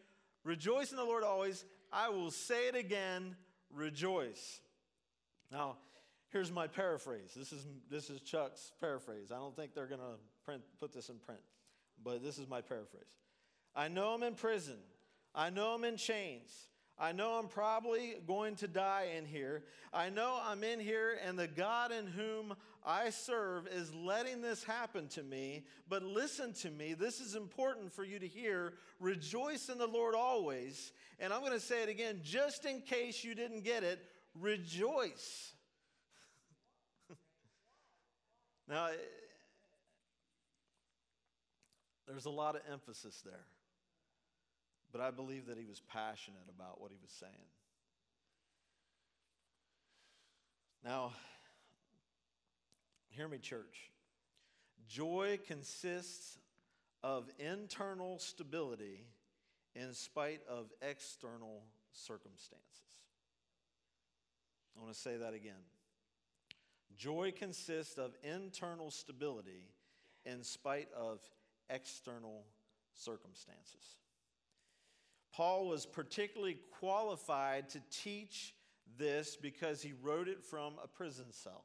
Rejoice 0.44 0.90
in 0.90 0.96
the 0.96 1.04
Lord 1.04 1.24
always. 1.24 1.64
I 1.92 2.08
will 2.08 2.30
say 2.30 2.68
it 2.68 2.74
again 2.74 3.36
rejoice. 3.74 4.60
Now, 5.50 5.76
here's 6.30 6.50
my 6.50 6.66
paraphrase. 6.66 7.32
This 7.36 7.52
is, 7.52 7.66
this 7.90 8.10
is 8.10 8.20
Chuck's 8.20 8.72
paraphrase. 8.80 9.30
I 9.32 9.36
don't 9.36 9.54
think 9.54 9.74
they're 9.74 9.86
going 9.86 10.00
to 10.00 10.60
put 10.78 10.92
this 10.92 11.08
in 11.08 11.16
print, 11.16 11.40
but 12.02 12.22
this 12.22 12.38
is 12.38 12.48
my 12.48 12.60
paraphrase. 12.60 13.02
I 13.74 13.88
know 13.88 14.14
I'm 14.14 14.22
in 14.22 14.34
prison. 14.34 14.78
I 15.34 15.50
know 15.50 15.74
I'm 15.74 15.84
in 15.84 15.96
chains. 15.96 16.50
I 17.00 17.12
know 17.12 17.38
I'm 17.38 17.48
probably 17.48 18.16
going 18.26 18.56
to 18.56 18.68
die 18.68 19.14
in 19.16 19.24
here. 19.24 19.64
I 19.90 20.10
know 20.10 20.38
I'm 20.44 20.62
in 20.62 20.78
here, 20.78 21.18
and 21.26 21.38
the 21.38 21.48
God 21.48 21.92
in 21.92 22.06
whom 22.06 22.54
I 22.84 23.08
serve 23.08 23.66
is 23.66 23.94
letting 23.94 24.42
this 24.42 24.62
happen 24.62 25.08
to 25.08 25.22
me. 25.22 25.64
But 25.88 26.02
listen 26.02 26.52
to 26.60 26.70
me, 26.70 26.92
this 26.92 27.20
is 27.20 27.34
important 27.34 27.90
for 27.90 28.04
you 28.04 28.18
to 28.18 28.28
hear. 28.28 28.74
Rejoice 29.00 29.70
in 29.70 29.78
the 29.78 29.86
Lord 29.86 30.14
always. 30.14 30.92
And 31.18 31.32
I'm 31.32 31.40
going 31.40 31.54
to 31.54 31.60
say 31.60 31.82
it 31.82 31.88
again, 31.88 32.20
just 32.22 32.66
in 32.66 32.82
case 32.82 33.24
you 33.24 33.34
didn't 33.34 33.64
get 33.64 33.82
it 33.82 34.04
rejoice. 34.38 35.54
now, 38.68 38.88
there's 42.06 42.26
a 42.26 42.30
lot 42.30 42.56
of 42.56 42.62
emphasis 42.70 43.22
there. 43.24 43.46
But 44.92 45.00
I 45.00 45.10
believe 45.10 45.46
that 45.46 45.56
he 45.56 45.64
was 45.64 45.80
passionate 45.80 46.48
about 46.54 46.80
what 46.80 46.90
he 46.90 46.98
was 47.00 47.12
saying. 47.12 47.32
Now, 50.84 51.12
hear 53.10 53.28
me, 53.28 53.38
church. 53.38 53.90
Joy 54.88 55.38
consists 55.46 56.38
of 57.02 57.28
internal 57.38 58.18
stability 58.18 59.04
in 59.74 59.94
spite 59.94 60.40
of 60.48 60.72
external 60.82 61.62
circumstances. 61.92 62.66
I 64.76 64.82
want 64.82 64.92
to 64.92 64.98
say 64.98 65.16
that 65.18 65.34
again. 65.34 65.62
Joy 66.96 67.32
consists 67.36 67.98
of 67.98 68.12
internal 68.22 68.90
stability 68.90 69.68
in 70.24 70.42
spite 70.42 70.88
of 70.96 71.20
external 71.68 72.44
circumstances. 72.94 73.96
Paul 75.32 75.68
was 75.68 75.86
particularly 75.86 76.58
qualified 76.78 77.68
to 77.70 77.80
teach 77.90 78.54
this 78.98 79.36
because 79.36 79.80
he 79.80 79.92
wrote 80.02 80.28
it 80.28 80.42
from 80.42 80.74
a 80.82 80.88
prison 80.88 81.26
cell. 81.30 81.64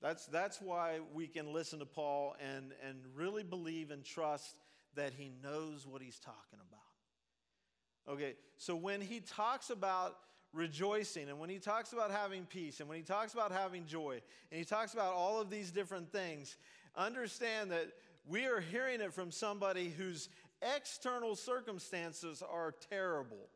That's, 0.00 0.26
that's 0.26 0.60
why 0.60 0.98
we 1.14 1.26
can 1.26 1.52
listen 1.52 1.78
to 1.78 1.86
Paul 1.86 2.36
and, 2.38 2.72
and 2.86 2.98
really 3.14 3.42
believe 3.42 3.90
and 3.90 4.04
trust 4.04 4.56
that 4.96 5.12
he 5.16 5.32
knows 5.42 5.86
what 5.86 6.02
he's 6.02 6.18
talking 6.18 6.58
about. 6.68 8.14
Okay, 8.14 8.34
so 8.58 8.76
when 8.76 9.00
he 9.00 9.20
talks 9.20 9.70
about 9.70 10.16
rejoicing 10.52 11.28
and 11.30 11.38
when 11.38 11.48
he 11.48 11.58
talks 11.58 11.92
about 11.92 12.10
having 12.10 12.44
peace 12.44 12.80
and 12.80 12.88
when 12.88 12.98
he 12.98 13.02
talks 13.02 13.32
about 13.32 13.50
having 13.50 13.86
joy 13.86 14.20
and 14.50 14.58
he 14.58 14.64
talks 14.64 14.92
about 14.92 15.14
all 15.14 15.40
of 15.40 15.50
these 15.50 15.70
different 15.70 16.12
things, 16.12 16.56
understand 16.96 17.70
that 17.70 17.88
we 18.26 18.46
are 18.46 18.60
hearing 18.60 19.00
it 19.00 19.12
from 19.12 19.30
somebody 19.30 19.88
whose 19.88 20.28
external 20.76 21.36
circumstances 21.36 22.42
are 22.42 22.74
terrible, 22.90 23.48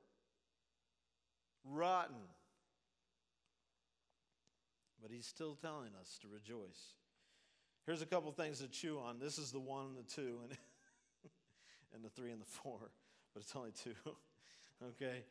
rotten. 1.65 2.17
But 5.01 5.11
he's 5.11 5.27
still 5.27 5.55
telling 5.55 5.91
us 6.01 6.19
to 6.23 6.29
rejoice. 6.29 6.95
Here's 7.87 8.03
a 8.03 8.07
couple 8.07 8.31
things 8.33 8.59
to 8.61 8.69
chew 8.69 8.99
on. 8.99 9.19
This 9.19 9.39
is 9.39 9.51
the 9.51 9.61
one 9.61 9.87
and 9.87 9.97
the 9.97 10.03
two, 10.03 10.39
and, 10.43 10.53
and 11.95 12.05
the 12.05 12.11
three 12.11 12.33
and 12.33 12.41
the 12.41 12.47
four, 12.47 12.91
but 13.33 13.43
it's 13.43 13.55
only 13.57 13.71
two. 13.71 13.95
okay? 14.89 15.23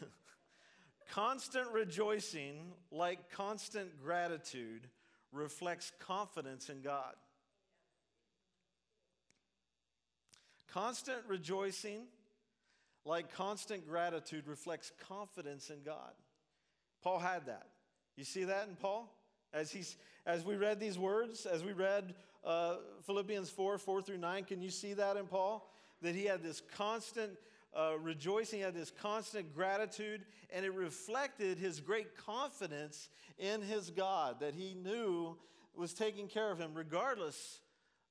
constant 1.10 1.68
rejoicing, 1.72 2.72
like 2.90 3.30
constant 3.30 4.02
gratitude, 4.02 4.88
reflects 5.32 5.92
confidence 5.98 6.68
in 6.68 6.82
God. 6.82 7.14
Constant 10.72 11.18
rejoicing, 11.28 12.04
like 13.04 13.34
constant 13.34 13.86
gratitude, 13.86 14.46
reflects 14.46 14.90
confidence 15.08 15.68
in 15.68 15.82
God. 15.84 16.12
Paul 17.02 17.18
had 17.18 17.46
that. 17.46 17.66
You 18.16 18.24
see 18.24 18.44
that 18.44 18.68
in 18.68 18.76
Paul? 18.76 19.12
As, 19.52 19.70
he's, 19.70 19.96
as 20.24 20.44
we 20.44 20.56
read 20.56 20.80
these 20.80 20.98
words, 20.98 21.44
as 21.44 21.62
we 21.62 21.72
read 21.72 22.14
uh, 22.44 22.76
Philippians 23.04 23.50
4 23.50 23.76
4 23.76 24.02
through 24.02 24.18
9, 24.18 24.44
can 24.44 24.62
you 24.62 24.70
see 24.70 24.94
that 24.94 25.16
in 25.16 25.26
Paul? 25.26 25.68
That 26.00 26.14
he 26.14 26.24
had 26.24 26.42
this 26.42 26.62
constant 26.74 27.32
uh, 27.74 27.98
rejoicing, 28.00 28.60
he 28.60 28.64
had 28.64 28.74
this 28.74 28.90
constant 28.90 29.54
gratitude, 29.54 30.22
and 30.50 30.64
it 30.64 30.72
reflected 30.72 31.58
his 31.58 31.80
great 31.80 32.16
confidence 32.16 33.08
in 33.38 33.60
his 33.60 33.90
God 33.90 34.40
that 34.40 34.54
he 34.54 34.74
knew 34.74 35.36
was 35.74 35.92
taking 35.92 36.28
care 36.28 36.50
of 36.50 36.58
him 36.58 36.72
regardless 36.74 37.60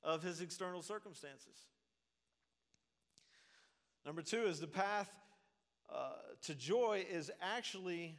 of 0.04 0.24
his 0.24 0.42
external 0.42 0.82
circumstances. 0.82 1.66
Number 4.06 4.22
two 4.22 4.44
is 4.44 4.60
the 4.60 4.68
path 4.68 5.10
uh, 5.94 6.14
to 6.44 6.56
joy 6.56 7.06
is 7.12 7.30
actually 7.42 8.16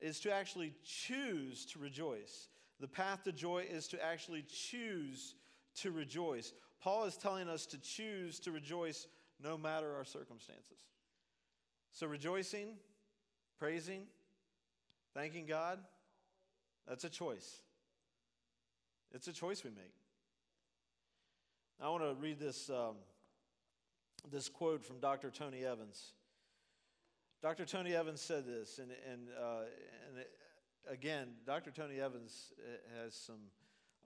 is 0.00 0.20
to 0.20 0.32
actually 0.32 0.74
choose 0.84 1.64
to 1.66 1.78
rejoice. 1.78 2.48
The 2.80 2.88
path 2.88 3.24
to 3.24 3.32
joy 3.32 3.64
is 3.70 3.88
to 3.88 4.04
actually 4.04 4.42
choose 4.42 5.34
to 5.76 5.90
rejoice. 5.90 6.52
Paul 6.82 7.04
is 7.04 7.16
telling 7.16 7.48
us 7.48 7.66
to 7.66 7.78
choose 7.78 8.38
to 8.40 8.50
rejoice 8.52 9.06
no 9.42 9.56
matter 9.56 9.94
our 9.94 10.04
circumstances. 10.04 10.84
So, 11.92 12.06
rejoicing, 12.06 12.74
praising, 13.58 14.02
thanking 15.14 15.46
God, 15.46 15.78
that's 16.86 17.04
a 17.04 17.10
choice. 17.10 17.62
It's 19.14 19.28
a 19.28 19.32
choice 19.32 19.64
we 19.64 19.70
make. 19.70 19.94
I 21.80 21.88
want 21.88 22.02
to 22.02 22.14
read 22.20 22.38
this, 22.38 22.68
um, 22.70 22.96
this 24.30 24.48
quote 24.48 24.84
from 24.84 24.98
Dr. 24.98 25.30
Tony 25.30 25.64
Evans. 25.64 26.12
Dr. 27.42 27.64
Tony 27.64 27.94
Evans 27.94 28.20
said 28.20 28.46
this, 28.46 28.78
and, 28.78 28.90
and, 29.10 29.28
uh, 29.40 29.60
and 30.08 30.18
it, 30.18 30.30
again, 30.90 31.28
Dr. 31.46 31.70
Tony 31.70 32.00
Evans 32.00 32.52
uh, 32.58 33.02
has 33.02 33.14
some, 33.14 33.50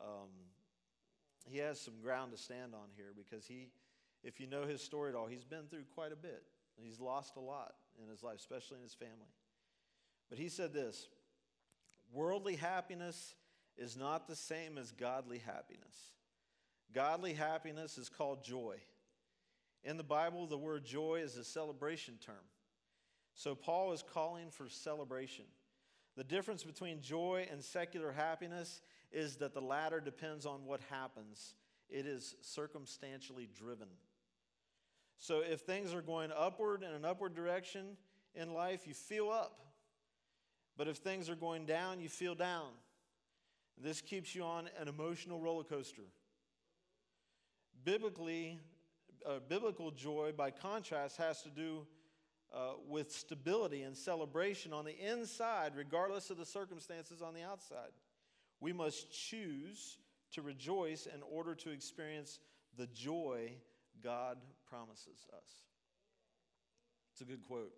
um, 0.01 0.29
he 1.47 1.59
has 1.59 1.81
some 1.81 1.95
ground 2.03 2.33
to 2.33 2.39
stand 2.39 2.75
on 2.75 2.89
here 2.97 3.13
because 3.17 3.47
he, 3.47 3.69
if 4.23 4.41
you 4.41 4.47
know 4.47 4.65
his 4.67 4.83
story 4.83 5.11
at 5.11 5.17
all, 5.17 5.27
he's 5.27 5.45
been 5.45 5.67
through 5.71 5.85
quite 5.95 6.13
a 6.13 6.17
bit. 6.17 6.43
He's 6.77 7.01
lost 7.01 7.37
a 7.37 7.41
lot 7.41 7.75
in 8.03 8.09
his 8.09 8.23
life, 8.23 8.39
especially 8.39 8.77
in 8.77 8.83
his 8.83 8.95
family. 8.95 9.33
But 10.29 10.39
he 10.39 10.49
said 10.49 10.73
this 10.73 11.09
worldly 12.13 12.57
happiness 12.57 13.35
is 13.77 13.97
not 13.97 14.27
the 14.27 14.37
same 14.37 14.79
as 14.79 14.93
godly 14.93 15.39
happiness. 15.39 16.13
Godly 16.93 17.35
happiness 17.35 17.99
is 17.99 18.09
called 18.09 18.43
joy. 18.43 18.77
In 19.85 19.97
the 19.97 20.05
Bible, 20.05 20.47
the 20.47 20.59
word 20.59 20.85
joy 20.85 21.21
is 21.23 21.37
a 21.37 21.45
celebration 21.45 22.19
term. 22.25 22.45
So 23.35 23.55
Paul 23.55 23.93
is 23.93 24.03
calling 24.03 24.51
for 24.51 24.69
celebration. 24.69 25.47
The 26.17 26.25
difference 26.25 26.63
between 26.63 27.01
joy 27.01 27.47
and 27.51 27.65
secular 27.65 28.13
happiness 28.13 28.83
is 29.13 29.37
that 29.37 29.55
the 29.55 29.61
latter 29.61 30.01
depends 30.01 30.45
on 30.45 30.67
what 30.67 30.81
happens, 30.91 31.55
it 31.89 32.07
is 32.07 32.37
circumstantially 32.41 33.49
driven. 33.57 33.89
So 35.19 35.41
if 35.41 35.61
things 35.61 35.93
are 35.93 36.03
going 36.03 36.31
upward 36.37 36.83
in 36.83 36.93
an 36.93 37.05
upward 37.05 37.35
direction 37.35 37.97
in 38.35 38.55
life, 38.55 38.87
you 38.87 38.95
feel 38.95 39.31
up. 39.31 39.61
But 40.77 40.89
if 40.89 40.97
things 40.97 41.29
are 41.29 41.35
going 41.35 41.67
down, 41.67 42.01
you 42.01 42.09
feel 42.09 42.35
down. 42.35 42.69
This 43.77 44.01
keeps 44.01 44.35
you 44.35 44.43
on 44.43 44.69
an 44.79 44.89
emotional 44.89 45.41
roller 45.41 45.65
coaster. 45.65 46.05
Biblically, 47.85 48.59
uh, 49.27 49.39
biblical 49.49 49.91
joy, 49.91 50.33
by 50.37 50.51
contrast, 50.51 51.17
has 51.17 51.43
to 51.43 51.49
do 51.51 51.87
uh, 52.53 52.73
with 52.89 53.13
stability 53.13 53.83
and 53.83 53.97
celebration 53.97 54.73
on 54.73 54.85
the 54.85 54.99
inside, 54.99 55.73
regardless 55.77 56.31
of 56.31 56.37
the 56.37 56.47
circumstances 56.47 57.23
on 57.23 57.35
the 57.35 57.43
outside. 57.43 57.93
We 58.61 58.73
must 58.73 59.11
choose 59.13 59.99
to 60.33 60.43
rejoice 60.43 61.07
in 61.07 61.23
order 61.23 61.55
to 61.55 61.71
experience 61.71 62.39
the 62.77 62.87
joy 62.89 63.53
God 64.03 64.39
promises 64.69 65.27
us. 65.37 65.49
It's 67.13 67.21
a 67.21 67.25
good 67.25 67.43
quote. 67.43 67.73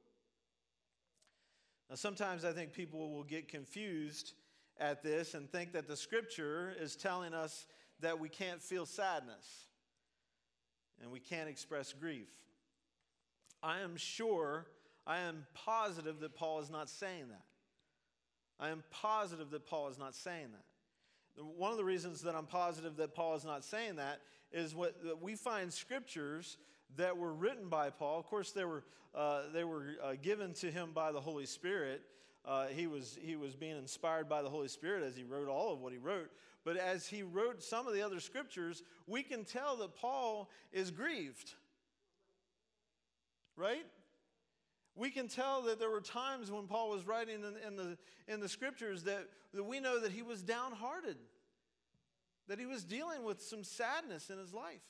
Now, 1.88 1.96
sometimes 1.96 2.44
I 2.44 2.52
think 2.52 2.72
people 2.72 3.12
will 3.12 3.24
get 3.24 3.48
confused 3.48 4.34
at 4.78 5.02
this 5.02 5.34
and 5.34 5.50
think 5.50 5.72
that 5.72 5.86
the 5.86 5.96
scripture 5.96 6.74
is 6.78 6.96
telling 6.96 7.34
us 7.34 7.66
that 8.00 8.18
we 8.18 8.28
can't 8.28 8.62
feel 8.62 8.86
sadness 8.86 9.66
and 11.02 11.10
we 11.10 11.20
can't 11.20 11.48
express 11.48 11.92
grief. 11.92 12.28
I 13.62 13.80
am 13.80 13.96
sure, 13.96 14.66
I 15.06 15.20
am 15.20 15.46
positive 15.54 16.20
that 16.20 16.34
Paul 16.34 16.60
is 16.60 16.70
not 16.70 16.88
saying 16.88 17.28
that. 17.30 17.44
I 18.58 18.70
am 18.70 18.82
positive 18.90 19.50
that 19.50 19.66
Paul 19.66 19.88
is 19.88 19.98
not 19.98 20.14
saying 20.14 20.48
that. 20.52 21.42
One 21.56 21.70
of 21.70 21.78
the 21.78 21.84
reasons 21.84 22.22
that 22.22 22.34
I'm 22.34 22.46
positive 22.46 22.96
that 22.96 23.14
Paul 23.14 23.34
is 23.34 23.44
not 23.44 23.64
saying 23.64 23.96
that 23.96 24.20
is 24.52 24.74
what 24.74 24.94
we 25.20 25.34
find 25.34 25.72
scriptures 25.72 26.58
that 26.96 27.16
were 27.16 27.32
written 27.32 27.68
by 27.68 27.90
Paul. 27.90 28.18
Of 28.18 28.26
course, 28.26 28.52
they 28.52 28.64
were, 28.64 28.84
uh, 29.14 29.42
they 29.52 29.64
were 29.64 29.96
uh, 30.02 30.12
given 30.20 30.52
to 30.54 30.70
him 30.70 30.90
by 30.94 31.10
the 31.10 31.20
Holy 31.20 31.46
Spirit. 31.46 32.02
Uh, 32.44 32.66
he, 32.66 32.86
was, 32.86 33.18
he 33.22 33.36
was 33.36 33.54
being 33.54 33.76
inspired 33.76 34.28
by 34.28 34.42
the 34.42 34.50
Holy 34.50 34.68
Spirit 34.68 35.04
as 35.04 35.16
he 35.16 35.22
wrote 35.22 35.48
all 35.48 35.72
of 35.72 35.80
what 35.80 35.92
he 35.92 35.98
wrote. 35.98 36.30
But 36.64 36.76
as 36.76 37.08
he 37.08 37.22
wrote 37.22 37.62
some 37.62 37.86
of 37.88 37.94
the 37.94 38.02
other 38.02 38.20
scriptures, 38.20 38.82
we 39.06 39.22
can 39.22 39.44
tell 39.44 39.76
that 39.76 39.96
Paul 39.96 40.48
is 40.72 40.90
grieved. 40.90 41.52
Right? 43.56 43.84
We 44.94 45.10
can 45.10 45.28
tell 45.28 45.62
that 45.62 45.80
there 45.80 45.90
were 45.90 46.00
times 46.00 46.50
when 46.50 46.66
Paul 46.66 46.90
was 46.90 47.06
writing 47.06 47.36
in, 47.36 47.66
in, 47.66 47.76
the, 47.76 47.98
in 48.28 48.40
the 48.40 48.48
scriptures 48.48 49.04
that, 49.04 49.26
that 49.54 49.64
we 49.64 49.80
know 49.80 49.98
that 50.00 50.12
he 50.12 50.22
was 50.22 50.42
downhearted, 50.42 51.16
that 52.48 52.58
he 52.58 52.66
was 52.66 52.84
dealing 52.84 53.24
with 53.24 53.40
some 53.40 53.64
sadness 53.64 54.30
in 54.30 54.38
his 54.38 54.52
life. 54.52 54.82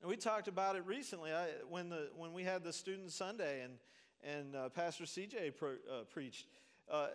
And 0.00 0.10
we 0.10 0.16
talked 0.16 0.48
about 0.48 0.76
it 0.76 0.84
recently 0.84 1.32
I, 1.32 1.46
when, 1.70 1.88
the, 1.88 2.10
when 2.14 2.34
we 2.34 2.42
had 2.42 2.62
the 2.62 2.74
Student 2.74 3.10
Sunday 3.10 3.62
and, 3.62 3.78
and 4.22 4.54
uh, 4.54 4.68
Pastor 4.68 5.04
CJ 5.04 5.56
pro, 5.56 5.70
uh, 5.70 6.02
preached. 6.10 6.46
Uh, 6.90 7.06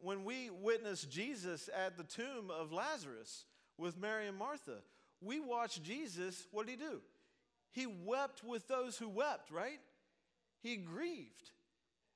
when 0.00 0.24
we 0.24 0.50
witnessed 0.50 1.10
Jesus 1.10 1.68
at 1.74 1.96
the 1.96 2.04
tomb 2.04 2.50
of 2.50 2.72
Lazarus 2.72 3.44
with 3.78 3.98
Mary 3.98 4.26
and 4.26 4.36
Martha, 4.36 4.78
we 5.20 5.40
watched 5.40 5.82
Jesus, 5.82 6.46
what 6.52 6.66
did 6.66 6.78
he 6.78 6.84
do? 6.84 7.00
He 7.72 7.86
wept 7.86 8.44
with 8.44 8.68
those 8.68 8.96
who 8.96 9.08
wept, 9.08 9.50
right? 9.50 9.80
He 10.62 10.76
grieved. 10.76 11.50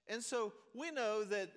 And 0.08 0.22
so 0.22 0.52
we 0.74 0.90
know 0.90 1.24
that 1.24 1.50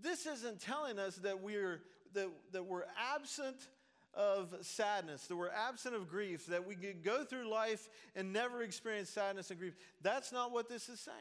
this 0.00 0.26
isn't 0.26 0.60
telling 0.60 0.98
us 0.98 1.16
that 1.16 1.42
we're, 1.42 1.80
that, 2.14 2.28
that 2.52 2.64
we're 2.64 2.84
absent 3.14 3.68
of 4.14 4.54
sadness, 4.60 5.26
that 5.26 5.36
we're 5.36 5.50
absent 5.50 5.94
of 5.94 6.08
grief, 6.08 6.46
that 6.46 6.66
we 6.66 6.74
could 6.74 7.02
go 7.02 7.24
through 7.24 7.48
life 7.48 7.88
and 8.14 8.32
never 8.32 8.62
experience 8.62 9.08
sadness 9.08 9.50
and 9.50 9.58
grief. 9.58 9.74
That's 10.02 10.32
not 10.32 10.52
what 10.52 10.68
this 10.68 10.88
is 10.88 11.00
saying. 11.00 11.16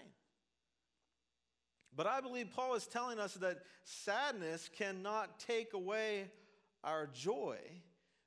But 1.96 2.08
I 2.08 2.22
believe 2.22 2.50
Paul 2.56 2.76
is 2.76 2.88
telling 2.88 3.20
us 3.20 3.34
that 3.36 3.60
sadness 3.84 4.70
cannot 4.78 5.40
take 5.40 5.74
away 5.74 6.32
our 6.84 7.08
joy 7.08 7.58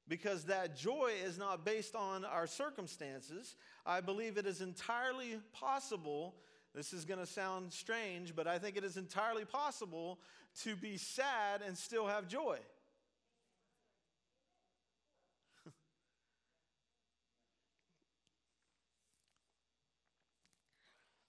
because 0.07 0.45
that 0.45 0.77
joy 0.77 1.13
is 1.25 1.39
not 1.39 1.65
based 1.65 1.95
on 1.95 2.25
our 2.25 2.47
circumstances. 2.47 3.57
I 3.87 4.01
believe 4.01 4.37
it 4.37 4.47
is 4.47 4.61
entirely 4.61 5.41
possible. 5.53 6.35
This 6.75 6.93
is 6.93 7.05
going 7.05 7.21
to 7.21 7.27
sound 7.27 7.73
strange, 7.73 8.37
but 8.37 8.47
I 8.47 8.59
think 8.59 8.77
it 8.77 8.85
is 8.85 8.97
entirely 8.97 9.45
possible 9.45 10.19
to 10.63 10.77
be 10.77 10.99
sad 10.99 11.63
and 11.67 11.77
still 11.77 12.07
have 12.07 12.29
joy. 12.29 12.59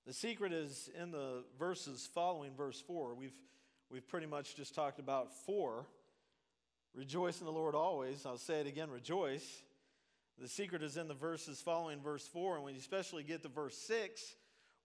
The 0.06 0.14
secret 0.14 0.54
is 0.54 0.90
in 1.02 1.10
the 1.10 1.44
verses 1.58 2.08
following 2.14 2.52
verse 2.56 2.80
4. 2.80 3.16
We've, 3.16 3.34
we've 3.90 4.08
pretty 4.08 4.28
much 4.28 4.56
just 4.56 4.76
talked 4.76 5.00
about 5.00 5.34
4. 5.46 5.88
Rejoice 6.94 7.40
in 7.40 7.46
the 7.46 7.52
Lord 7.52 7.74
always. 7.74 8.24
I'll 8.24 8.38
say 8.38 8.62
it 8.62 8.68
again 8.68 8.92
rejoice. 8.92 9.64
The 10.40 10.48
secret 10.48 10.84
is 10.84 10.98
in 10.98 11.08
the 11.08 11.16
verses 11.16 11.60
following 11.60 12.02
verse 12.02 12.28
4. 12.28 12.58
And 12.58 12.64
when 12.64 12.76
you 12.76 12.80
especially 12.80 13.24
get 13.24 13.42
to 13.44 13.50
verse 13.50 13.76
6, 13.78 14.36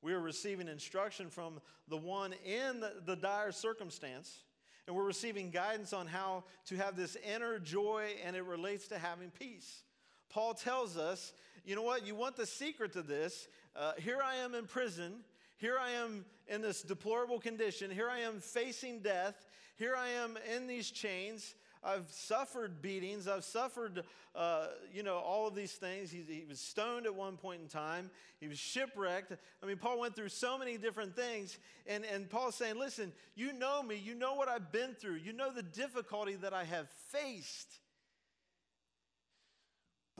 we 0.01 0.15
are 0.15 0.21
receiving 0.21 0.69
instruction 0.69 1.29
from 1.29 1.61
the 1.89 1.99
one 1.99 2.33
in 2.47 2.81
the, 2.81 2.95
the 3.05 3.17
dire 3.17 3.53
circumstance. 3.53 4.39
And 4.87 4.97
we're 4.97 5.05
receiving 5.05 5.51
guidance 5.51 5.93
on 5.93 6.07
how 6.07 6.45
to 6.67 6.77
have 6.77 6.97
this 6.97 7.17
inner 7.17 7.59
joy, 7.59 8.07
and 8.25 8.35
it 8.35 8.45
relates 8.45 8.89
to 8.89 8.99
having 8.99 9.31
peace. 9.31 9.83
Paul 10.31 10.55
tells 10.55 10.97
us, 10.97 11.33
you 11.65 11.77
know 11.77 11.83
what? 11.83 12.07
You 12.07 12.15
want 12.15 12.37
the 12.37 12.47
secret 12.47 12.93
to 12.95 13.03
this. 13.03 13.49
Uh, 13.77 13.93
here 13.99 14.19
I 14.25 14.37
am 14.37 14.55
in 14.55 14.67
prison. 14.67 15.21
Here 15.57 15.77
I 15.79 15.91
am 15.91 16.25
in 16.49 16.63
this 16.63 16.83
deplorable 16.83 17.39
condition. 17.39 17.91
Here 17.91 18.09
I 18.09 18.21
am 18.21 18.41
facing 18.41 19.01
death. 19.01 19.47
Here 19.77 19.95
I 19.97 20.09
am 20.09 20.39
in 20.55 20.67
these 20.67 20.91
chains. 20.91 21.55
I've 21.83 22.11
suffered 22.11 22.83
beatings. 22.83 23.27
I've 23.27 23.45
suffered, 23.45 24.05
uh, 24.35 24.67
you 24.93 25.03
know, 25.03 25.17
all 25.17 25.47
of 25.47 25.55
these 25.55 25.73
things. 25.73 26.11
He, 26.11 26.23
he, 26.29 26.45
was 26.49 26.61
stoned 26.61 27.07
at 27.07 27.15
one 27.15 27.37
point 27.37 27.63
in 27.63 27.69
time. 27.69 28.11
He 28.39 28.49
was 28.49 28.59
shipwrecked. 28.59 29.33
I 29.63 29.67
mean, 29.67 29.79
Paul 29.79 29.99
went 29.99 30.15
through 30.15 30.29
so 30.29 30.59
many 30.59 30.77
different 30.77 31.17
things. 31.17 31.59
And, 31.87 32.05
and 32.05 32.29
Paul's 32.29 32.55
saying, 32.55 32.79
listen, 32.79 33.13
you 33.35 33.53
know 33.53 33.83
me. 33.83 33.97
You 33.97 34.15
know 34.15 34.35
what 34.35 34.49
I've 34.49 34.71
been 34.73 34.95
through. 34.95 35.17
You 35.17 35.33
know 35.33 35.53
the 35.53 35.63
difficulty 35.63 36.35
that 36.37 36.53
I 36.53 36.65
have 36.65 36.89
faced. 37.09 37.81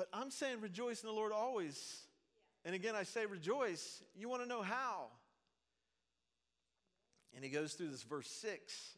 But 0.01 0.09
I'm 0.15 0.31
saying 0.31 0.63
rejoice 0.63 1.03
in 1.03 1.09
the 1.11 1.15
Lord 1.15 1.31
always. 1.31 2.05
And 2.65 2.75
again, 2.75 2.95
I 2.97 3.03
say 3.03 3.27
rejoice. 3.27 4.03
You 4.17 4.31
want 4.31 4.43
to 4.43 4.49
know 4.49 4.63
how? 4.63 5.09
And 7.35 7.45
he 7.45 7.51
goes 7.51 7.75
through 7.75 7.91
this 7.91 8.03
verse 8.03 8.31
6. 8.31 8.95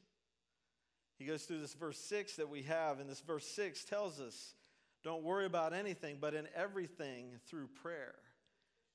He 1.18 1.24
goes 1.24 1.42
through 1.42 1.58
this 1.58 1.74
verse 1.74 1.98
6 1.98 2.36
that 2.36 2.48
we 2.48 2.62
have, 2.62 3.00
and 3.00 3.10
this 3.10 3.18
verse 3.18 3.44
6 3.48 3.82
tells 3.82 4.20
us 4.20 4.54
don't 5.02 5.24
worry 5.24 5.44
about 5.44 5.72
anything, 5.72 6.18
but 6.20 6.34
in 6.34 6.46
everything 6.54 7.32
through 7.48 7.66
prayer 7.82 8.14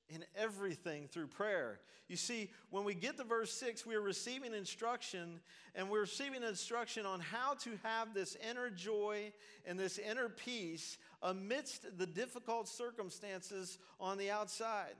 in 0.08 0.24
everything 0.36 1.06
through 1.06 1.26
prayer. 1.26 1.80
You 2.08 2.16
see, 2.16 2.50
when 2.70 2.84
we 2.84 2.94
get 2.94 3.18
to 3.18 3.24
verse 3.24 3.52
6, 3.52 3.84
we 3.84 3.94
are 3.94 4.00
receiving 4.00 4.54
instruction, 4.54 5.40
and 5.74 5.90
we're 5.90 6.00
receiving 6.00 6.42
instruction 6.42 7.04
on 7.04 7.20
how 7.20 7.54
to 7.60 7.70
have 7.82 8.14
this 8.14 8.36
inner 8.48 8.70
joy 8.70 9.32
and 9.66 9.78
this 9.78 9.98
inner 9.98 10.28
peace 10.28 10.96
amidst 11.22 11.98
the 11.98 12.06
difficult 12.06 12.68
circumstances 12.68 13.78
on 14.00 14.18
the 14.18 14.30
outside. 14.30 14.94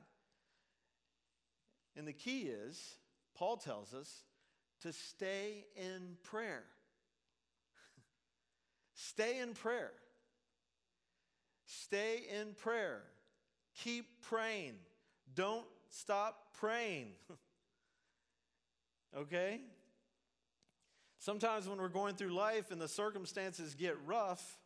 And 1.97 2.07
the 2.07 2.13
key 2.13 2.43
is, 2.43 2.97
Paul 3.37 3.57
tells 3.57 3.95
us, 3.95 4.23
to 4.83 4.93
stay 4.93 5.65
in 5.77 6.17
prayer. 6.25 6.63
stay 8.95 9.41
in 9.41 9.55
prayer. 9.55 9.93
Stay 11.67 12.23
in 12.41 12.55
prayer. 12.55 13.03
Keep 13.83 14.23
praying. 14.23 14.75
Don't 15.35 15.67
stop 15.91 16.55
praying. 16.59 17.09
okay? 19.17 19.61
Sometimes 21.19 21.69
when 21.69 21.79
we're 21.79 21.89
going 21.89 22.15
through 22.15 22.33
life 22.33 22.71
and 22.71 22.81
the 22.81 22.89
circumstances 22.89 23.75
get 23.75 23.97
rough, 24.07 24.59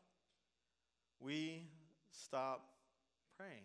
we 1.22 1.66
stop 2.10 2.66
praying. 3.38 3.64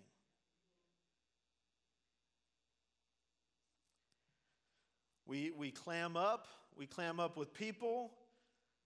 We, 5.26 5.52
we 5.58 5.72
clam 5.72 6.16
up. 6.16 6.48
We 6.78 6.86
clam 6.86 7.20
up 7.20 7.36
with 7.36 7.54
people. 7.54 8.12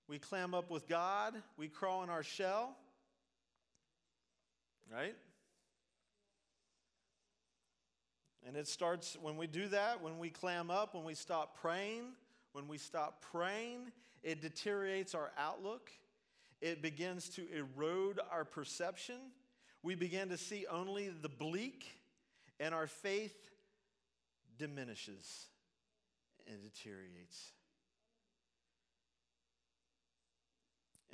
We 0.08 0.18
clam 0.18 0.54
up 0.54 0.72
with 0.72 0.88
God. 0.88 1.36
We 1.58 1.68
crawl 1.68 2.04
in 2.04 2.10
our 2.10 2.24
shell. 2.24 2.76
Right? 4.92 5.16
And 8.48 8.58
it 8.58 8.68
starts 8.68 9.18
when 9.22 9.38
we 9.38 9.48
do 9.48 9.68
that, 9.68 10.02
when 10.02 10.18
we 10.18 10.30
clam 10.30 10.72
up, 10.72 10.96
when 10.96 11.04
we 11.04 11.14
stop 11.14 11.60
praying, 11.62 12.04
when 12.54 12.68
we 12.68 12.78
stop 12.78 13.24
praying, 13.32 13.92
it 14.24 14.42
deteriorates 14.42 15.14
our 15.14 15.32
outlook. 15.38 15.92
It 16.62 16.82
begins 16.82 17.30
to 17.30 17.44
erode 17.52 18.20
our 18.32 18.46
perception. 18.46 19.16
We 19.84 19.96
begin 19.96 20.30
to 20.30 20.38
see 20.38 20.66
only 20.70 21.10
the 21.10 21.30
bleak, 21.30 22.00
and 22.60 22.76
our 22.76 22.88
faith 22.88 23.36
diminishes 24.58 25.48
and 26.48 26.62
deteriorates. 26.62 27.52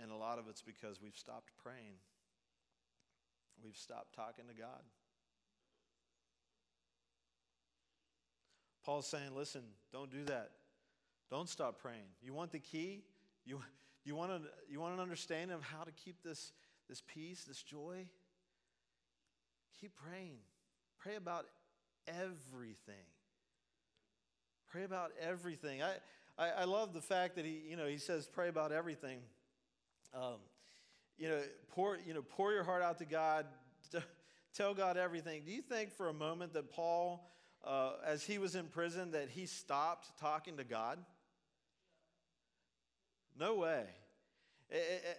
And 0.02 0.12
a 0.12 0.16
lot 0.16 0.38
of 0.38 0.48
it's 0.50 0.62
because 0.62 1.02
we've 1.02 1.16
stopped 1.16 1.52
praying. 1.64 1.96
We've 3.64 3.78
stopped 3.78 4.14
talking 4.16 4.46
to 4.48 4.54
God. 4.54 4.84
Paul's 8.86 9.08
saying, 9.08 9.36
listen, 9.36 9.64
don't 9.92 10.12
do 10.12 10.24
that. 10.26 10.52
Don't 11.30 11.50
stop 11.50 11.82
praying. 11.82 12.08
You 12.22 12.34
want 12.34 12.52
the 12.52 12.60
key? 12.60 13.04
You, 13.46 13.62
you, 14.08 14.16
want, 14.16 14.32
to, 14.32 14.50
you 14.70 14.80
want 14.80 14.94
an 14.94 15.00
understanding 15.02 15.56
of 15.56 15.62
how 15.62 15.84
to 15.84 15.92
keep 15.92 16.24
this, 16.24 16.54
this 16.88 17.04
peace, 17.06 17.44
this 17.44 17.62
joy? 17.62 18.06
Keep 19.82 19.92
praying. 19.96 20.38
Pray 20.98 21.16
about 21.16 21.46
everything. 22.08 23.06
Pray 24.72 24.84
about 24.84 25.12
everything. 25.20 25.82
I, 25.84 25.96
I, 26.38 26.62
I, 26.62 26.64
love 26.64 26.94
the 26.94 27.02
fact 27.02 27.36
that 27.36 27.46
he, 27.46 27.62
you 27.70 27.76
know, 27.76 27.88
he 27.88 27.98
says 27.98 28.28
pray 28.28 28.48
about 28.48 28.72
everything. 28.72 29.20
Um, 30.14 30.38
you 31.18 31.28
know, 31.28 31.42
pour, 31.70 31.98
you 32.06 32.14
know, 32.14 32.22
pour 32.22 32.54
your 32.54 32.64
heart 32.64 32.82
out 32.82 33.00
to 33.00 33.06
God. 33.06 33.46
Tell 34.56 34.74
God 34.74 34.98
everything. 34.98 35.44
Do 35.46 35.52
you 35.52 35.62
think 35.62 35.92
for 35.92 36.08
a 36.08 36.14
moment 36.14 36.54
that 36.54 36.72
Paul 36.72 37.30
uh, 37.66 37.92
as 38.06 38.24
he 38.24 38.38
was 38.38 38.56
in 38.56 38.68
prison 38.68 39.12
that 39.12 39.30
he 39.30 39.46
stopped 39.46 40.18
talking 40.20 40.58
to 40.58 40.64
God? 40.64 40.98
No 43.40 43.56
way. 43.56 43.84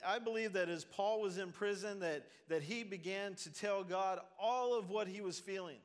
I 0.07 0.19
believe 0.19 0.53
that 0.55 0.69
as 0.69 0.85
Paul 0.85 1.21
was 1.21 1.39
in 1.39 1.53
prison, 1.53 2.01
that, 2.01 2.27
that 2.49 2.63
he 2.63 2.85
began 2.85 3.35
to 3.37 3.53
tell 3.53 3.83
God 3.83 4.21
all 4.39 4.79
of 4.79 4.91
what 4.91 5.09
he 5.09 5.21
was 5.21 5.39
feeling, 5.39 5.79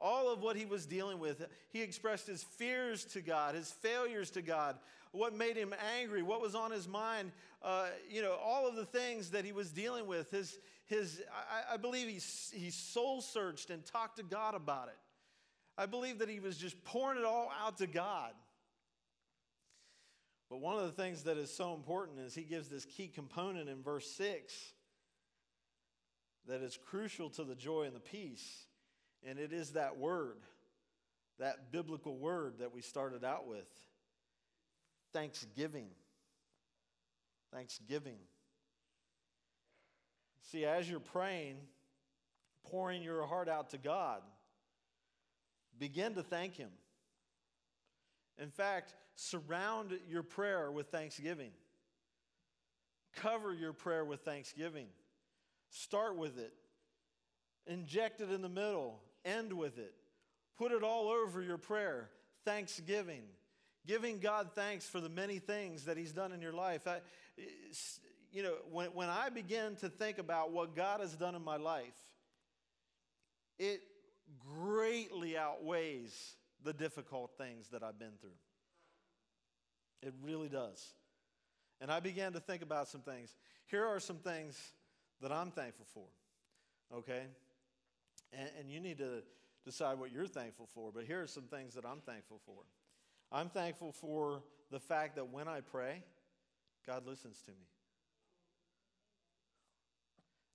all 0.00 0.32
of 0.32 0.42
what 0.42 0.56
he 0.56 0.64
was 0.64 0.86
dealing 0.86 1.18
with. 1.18 1.44
He 1.70 1.82
expressed 1.82 2.26
his 2.26 2.42
fears 2.42 3.04
to 3.06 3.20
God, 3.20 3.54
his 3.54 3.70
failures 3.70 4.30
to 4.32 4.42
God, 4.42 4.76
what 5.10 5.34
made 5.34 5.56
him 5.56 5.74
angry, 5.96 6.22
what 6.22 6.40
was 6.40 6.54
on 6.54 6.70
his 6.70 6.86
mind, 6.86 7.32
uh, 7.62 7.86
you 8.08 8.22
know, 8.22 8.36
all 8.44 8.68
of 8.68 8.76
the 8.76 8.84
things 8.84 9.30
that 9.30 9.44
he 9.44 9.52
was 9.52 9.70
dealing 9.70 10.06
with. 10.06 10.30
His, 10.30 10.58
his, 10.84 11.22
I, 11.32 11.74
I 11.74 11.76
believe 11.76 12.08
he, 12.08 12.56
he 12.56 12.70
soul 12.70 13.22
searched 13.22 13.70
and 13.70 13.84
talked 13.84 14.18
to 14.18 14.22
God 14.22 14.54
about 14.54 14.88
it. 14.88 14.98
I 15.76 15.86
believe 15.86 16.20
that 16.20 16.28
he 16.28 16.38
was 16.38 16.56
just 16.56 16.82
pouring 16.84 17.18
it 17.18 17.24
all 17.24 17.50
out 17.60 17.78
to 17.78 17.88
God. 17.88 18.32
But 20.50 20.60
one 20.60 20.76
of 20.76 20.82
the 20.82 20.92
things 20.92 21.24
that 21.24 21.36
is 21.36 21.54
so 21.54 21.74
important 21.74 22.20
is 22.20 22.34
he 22.34 22.42
gives 22.42 22.68
this 22.68 22.84
key 22.84 23.08
component 23.08 23.68
in 23.68 23.82
verse 23.82 24.08
6 24.12 24.52
that 26.46 26.60
is 26.60 26.76
crucial 26.76 27.30
to 27.30 27.44
the 27.44 27.54
joy 27.54 27.84
and 27.84 27.96
the 27.96 28.00
peace. 28.00 28.66
And 29.26 29.38
it 29.38 29.52
is 29.52 29.72
that 29.72 29.96
word, 29.96 30.36
that 31.38 31.72
biblical 31.72 32.16
word 32.16 32.58
that 32.58 32.74
we 32.74 32.82
started 32.82 33.24
out 33.24 33.46
with 33.46 33.66
thanksgiving. 35.12 35.88
Thanksgiving. 37.52 38.18
See, 40.42 40.66
as 40.66 40.88
you're 40.88 41.00
praying, 41.00 41.56
pouring 42.64 43.02
your 43.02 43.26
heart 43.26 43.48
out 43.48 43.70
to 43.70 43.78
God, 43.78 44.20
Begin 45.78 46.14
to 46.14 46.22
thank 46.22 46.54
Him. 46.54 46.70
In 48.38 48.50
fact, 48.50 48.94
surround 49.16 49.92
your 50.08 50.22
prayer 50.22 50.70
with 50.70 50.88
thanksgiving. 50.88 51.50
Cover 53.16 53.54
your 53.54 53.72
prayer 53.72 54.04
with 54.04 54.20
thanksgiving. 54.20 54.86
Start 55.70 56.16
with 56.16 56.38
it. 56.38 56.52
Inject 57.66 58.20
it 58.20 58.30
in 58.30 58.42
the 58.42 58.48
middle. 58.48 59.00
End 59.24 59.52
with 59.52 59.78
it. 59.78 59.94
Put 60.58 60.72
it 60.72 60.82
all 60.82 61.08
over 61.08 61.40
your 61.42 61.58
prayer. 61.58 62.10
Thanksgiving. 62.44 63.22
Giving 63.86 64.18
God 64.18 64.50
thanks 64.54 64.86
for 64.86 65.00
the 65.00 65.08
many 65.08 65.38
things 65.38 65.84
that 65.84 65.96
He's 65.96 66.12
done 66.12 66.32
in 66.32 66.40
your 66.40 66.52
life. 66.52 66.86
I, 66.86 67.00
you 68.32 68.42
know, 68.42 68.54
when, 68.70 68.88
when 68.88 69.08
I 69.08 69.28
begin 69.30 69.76
to 69.76 69.88
think 69.88 70.18
about 70.18 70.52
what 70.52 70.74
God 70.74 71.00
has 71.00 71.14
done 71.14 71.34
in 71.34 71.42
my 71.44 71.56
life, 71.56 71.94
it 73.58 73.80
greatly 74.58 75.36
outweighs 75.36 76.34
the 76.62 76.72
difficult 76.72 77.32
things 77.36 77.68
that 77.68 77.82
I've 77.82 77.98
been 77.98 78.16
through. 78.20 78.30
It 80.04 80.12
really 80.22 80.48
does. 80.48 80.92
And 81.80 81.90
I 81.90 82.00
began 82.00 82.32
to 82.34 82.40
think 82.40 82.62
about 82.62 82.88
some 82.88 83.00
things. 83.00 83.34
Here 83.66 83.84
are 83.84 83.98
some 83.98 84.18
things 84.18 84.72
that 85.22 85.32
I'm 85.32 85.50
thankful 85.50 85.86
for, 85.94 86.06
okay? 86.98 87.22
And, 88.32 88.48
and 88.60 88.70
you 88.70 88.80
need 88.80 88.98
to 88.98 89.22
decide 89.64 89.98
what 89.98 90.12
you're 90.12 90.26
thankful 90.26 90.68
for, 90.74 90.92
but 90.94 91.04
here 91.04 91.22
are 91.22 91.26
some 91.26 91.44
things 91.44 91.74
that 91.74 91.84
I'm 91.86 92.00
thankful 92.00 92.40
for. 92.44 92.62
I'm 93.32 93.48
thankful 93.48 93.92
for 93.92 94.42
the 94.70 94.78
fact 94.78 95.16
that 95.16 95.32
when 95.32 95.48
I 95.48 95.60
pray, 95.60 96.02
God 96.86 97.06
listens 97.06 97.40
to 97.46 97.50
me. 97.50 97.66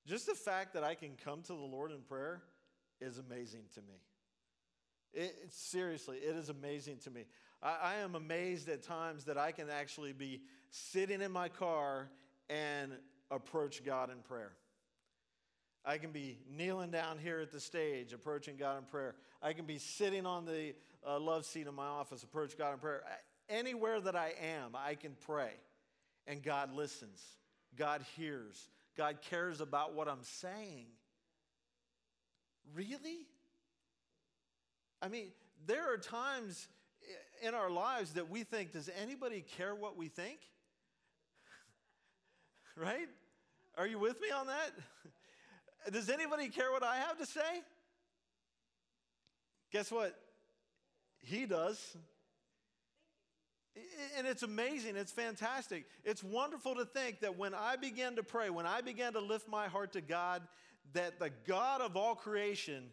Just 0.06 0.28
the 0.28 0.36
fact 0.36 0.74
that 0.74 0.84
I 0.84 0.96
can 0.96 1.12
come 1.24 1.42
to 1.44 1.54
the 1.54 1.54
Lord 1.54 1.92
in 1.92 2.02
prayer 2.02 2.42
is 3.02 3.18
amazing 3.18 3.64
to 3.74 3.82
me. 3.82 3.96
It, 5.14 5.36
seriously, 5.50 6.18
it 6.18 6.36
is 6.36 6.50
amazing 6.50 6.98
to 7.04 7.12
me. 7.12 7.26
I, 7.62 7.78
I 7.84 7.96
am 7.96 8.16
amazed 8.16 8.70
at 8.70 8.84
times 8.84 9.26
that 9.26 9.38
I 9.38 9.52
can 9.52 9.70
actually 9.70 10.14
be 10.14 10.42
sitting 10.72 11.22
in 11.22 11.32
my 11.32 11.50
car 11.50 12.10
and 12.50 12.94
approach 13.32 13.84
God 13.84 14.10
in 14.10 14.18
prayer. 14.18 14.54
I 15.86 15.98
can 15.98 16.12
be 16.12 16.38
kneeling 16.50 16.92
down 16.92 17.18
here 17.18 17.40
at 17.40 17.52
the 17.52 17.60
stage, 17.60 18.14
approaching 18.14 18.58
God 18.58 18.78
in 18.78 18.84
prayer. 18.84 19.16
I 19.42 19.54
can 19.54 19.66
be 19.66 19.78
sitting 19.78 20.26
on 20.26 20.46
the 20.46 20.74
uh, 21.08 21.20
love 21.20 21.46
seat 21.46 21.68
in 21.68 21.74
my 21.74 21.86
office, 21.86 22.24
approach 22.24 22.58
God 22.58 22.74
in 22.74 22.80
prayer. 22.80 23.04
Anywhere 23.48 24.00
that 24.02 24.16
I 24.16 24.34
am, 24.42 24.76
I 24.76 24.96
can 24.96 25.16
pray, 25.26 25.52
and 26.28 26.44
God 26.44 26.74
listens. 26.74 27.24
God 27.76 28.04
hears. 28.18 28.70
God 28.98 29.20
cares 29.30 29.62
about 29.62 29.94
what 29.94 30.08
I'm 30.08 30.24
saying. 30.24 30.88
Really? 32.76 33.28
I 35.02 35.08
mean, 35.08 35.32
there 35.66 35.94
are 35.94 35.98
times 35.98 36.68
in 37.42 37.54
our 37.54 37.70
lives 37.70 38.14
that 38.14 38.30
we 38.30 38.44
think, 38.44 38.74
does 38.74 38.90
anybody 39.02 39.44
care 39.58 39.76
what 39.76 39.98
we 39.98 40.08
think? 40.08 40.40
right? 42.76 43.08
Are 43.78 43.88
you 43.88 44.00
with 44.00 44.20
me 44.22 44.30
on 44.32 44.48
that? 44.48 44.72
Does 45.94 46.10
anybody 46.10 46.50
care 46.50 46.72
what 46.72 46.84
I 46.84 46.98
have 46.98 47.18
to 47.20 47.26
say? 47.26 47.62
Guess 49.72 49.92
what? 49.92 50.14
He 51.24 51.46
does. 51.46 51.96
And 54.18 54.28
it's 54.28 54.44
amazing. 54.44 54.98
It's 54.98 55.12
fantastic. 55.12 55.86
It's 56.04 56.24
wonderful 56.24 56.76
to 56.76 56.86
think 56.86 57.22
that 57.22 57.38
when 57.38 57.54
I 57.54 57.76
began 57.78 58.16
to 58.18 58.24
pray, 58.24 58.50
when 58.50 58.66
I 58.66 58.82
began 58.82 59.14
to 59.14 59.20
lift 59.20 59.48
my 59.48 59.68
heart 59.68 59.94
to 59.94 60.02
God, 60.02 60.42
that 60.94 61.20
the 61.20 61.32
God 61.48 61.82
of 61.82 61.96
all 61.96 62.16
creation 62.16 62.90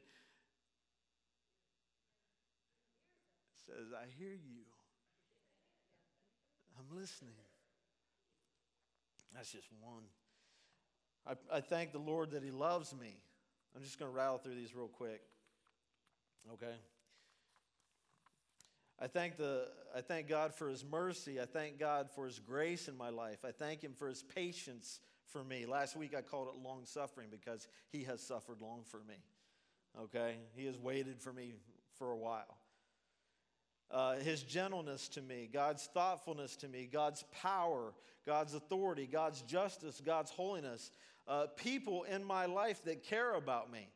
says, 3.66 3.92
I 3.92 4.06
hear 4.18 4.32
you. 4.32 4.62
I'm 6.78 6.96
listening. 6.96 7.32
That's 9.34 9.50
just 9.52 9.68
one. 9.80 10.04
I, 11.26 11.56
I 11.56 11.60
thank 11.60 11.92
the 11.92 11.98
Lord 11.98 12.30
that 12.32 12.42
He 12.42 12.50
loves 12.50 12.94
me. 12.94 13.16
I'm 13.74 13.82
just 13.82 13.98
going 13.98 14.10
to 14.10 14.16
rattle 14.16 14.38
through 14.38 14.54
these 14.54 14.74
real 14.74 14.88
quick. 14.88 15.22
Okay? 16.54 16.74
I 19.00 19.08
thank, 19.08 19.36
the, 19.36 19.68
I 19.94 20.00
thank 20.00 20.28
God 20.28 20.54
for 20.54 20.68
His 20.68 20.84
mercy. 20.84 21.40
I 21.40 21.44
thank 21.44 21.78
God 21.78 22.08
for 22.14 22.26
His 22.26 22.38
grace 22.38 22.88
in 22.88 22.96
my 22.96 23.10
life. 23.10 23.44
I 23.44 23.50
thank 23.50 23.82
Him 23.82 23.92
for 23.92 24.08
His 24.08 24.22
patience 24.22 25.00
for 25.26 25.44
me. 25.44 25.66
Last 25.66 25.96
week 25.96 26.14
I 26.16 26.22
called 26.22 26.48
it 26.48 26.62
long 26.62 26.84
suffering 26.84 27.28
because 27.30 27.68
He 27.90 28.04
has 28.04 28.22
suffered 28.22 28.62
long 28.62 28.84
for 28.86 29.00
me. 29.08 29.16
Okay? 30.00 30.36
He 30.54 30.66
has 30.66 30.78
waited 30.78 31.20
for 31.20 31.32
me 31.32 31.54
for 31.98 32.12
a 32.12 32.16
while. 32.16 32.55
Uh, 33.90 34.16
his 34.16 34.42
gentleness 34.42 35.08
to 35.08 35.22
me, 35.22 35.48
God's 35.52 35.88
thoughtfulness 35.94 36.56
to 36.56 36.68
me, 36.68 36.88
God's 36.90 37.24
power, 37.40 37.92
God's 38.26 38.54
authority, 38.54 39.08
God's 39.10 39.42
justice, 39.42 40.02
God's 40.04 40.30
holiness, 40.30 40.90
uh, 41.28 41.46
people 41.56 42.02
in 42.04 42.24
my 42.24 42.46
life 42.46 42.82
that 42.84 43.04
care 43.04 43.34
about 43.34 43.70
me. 43.70 43.88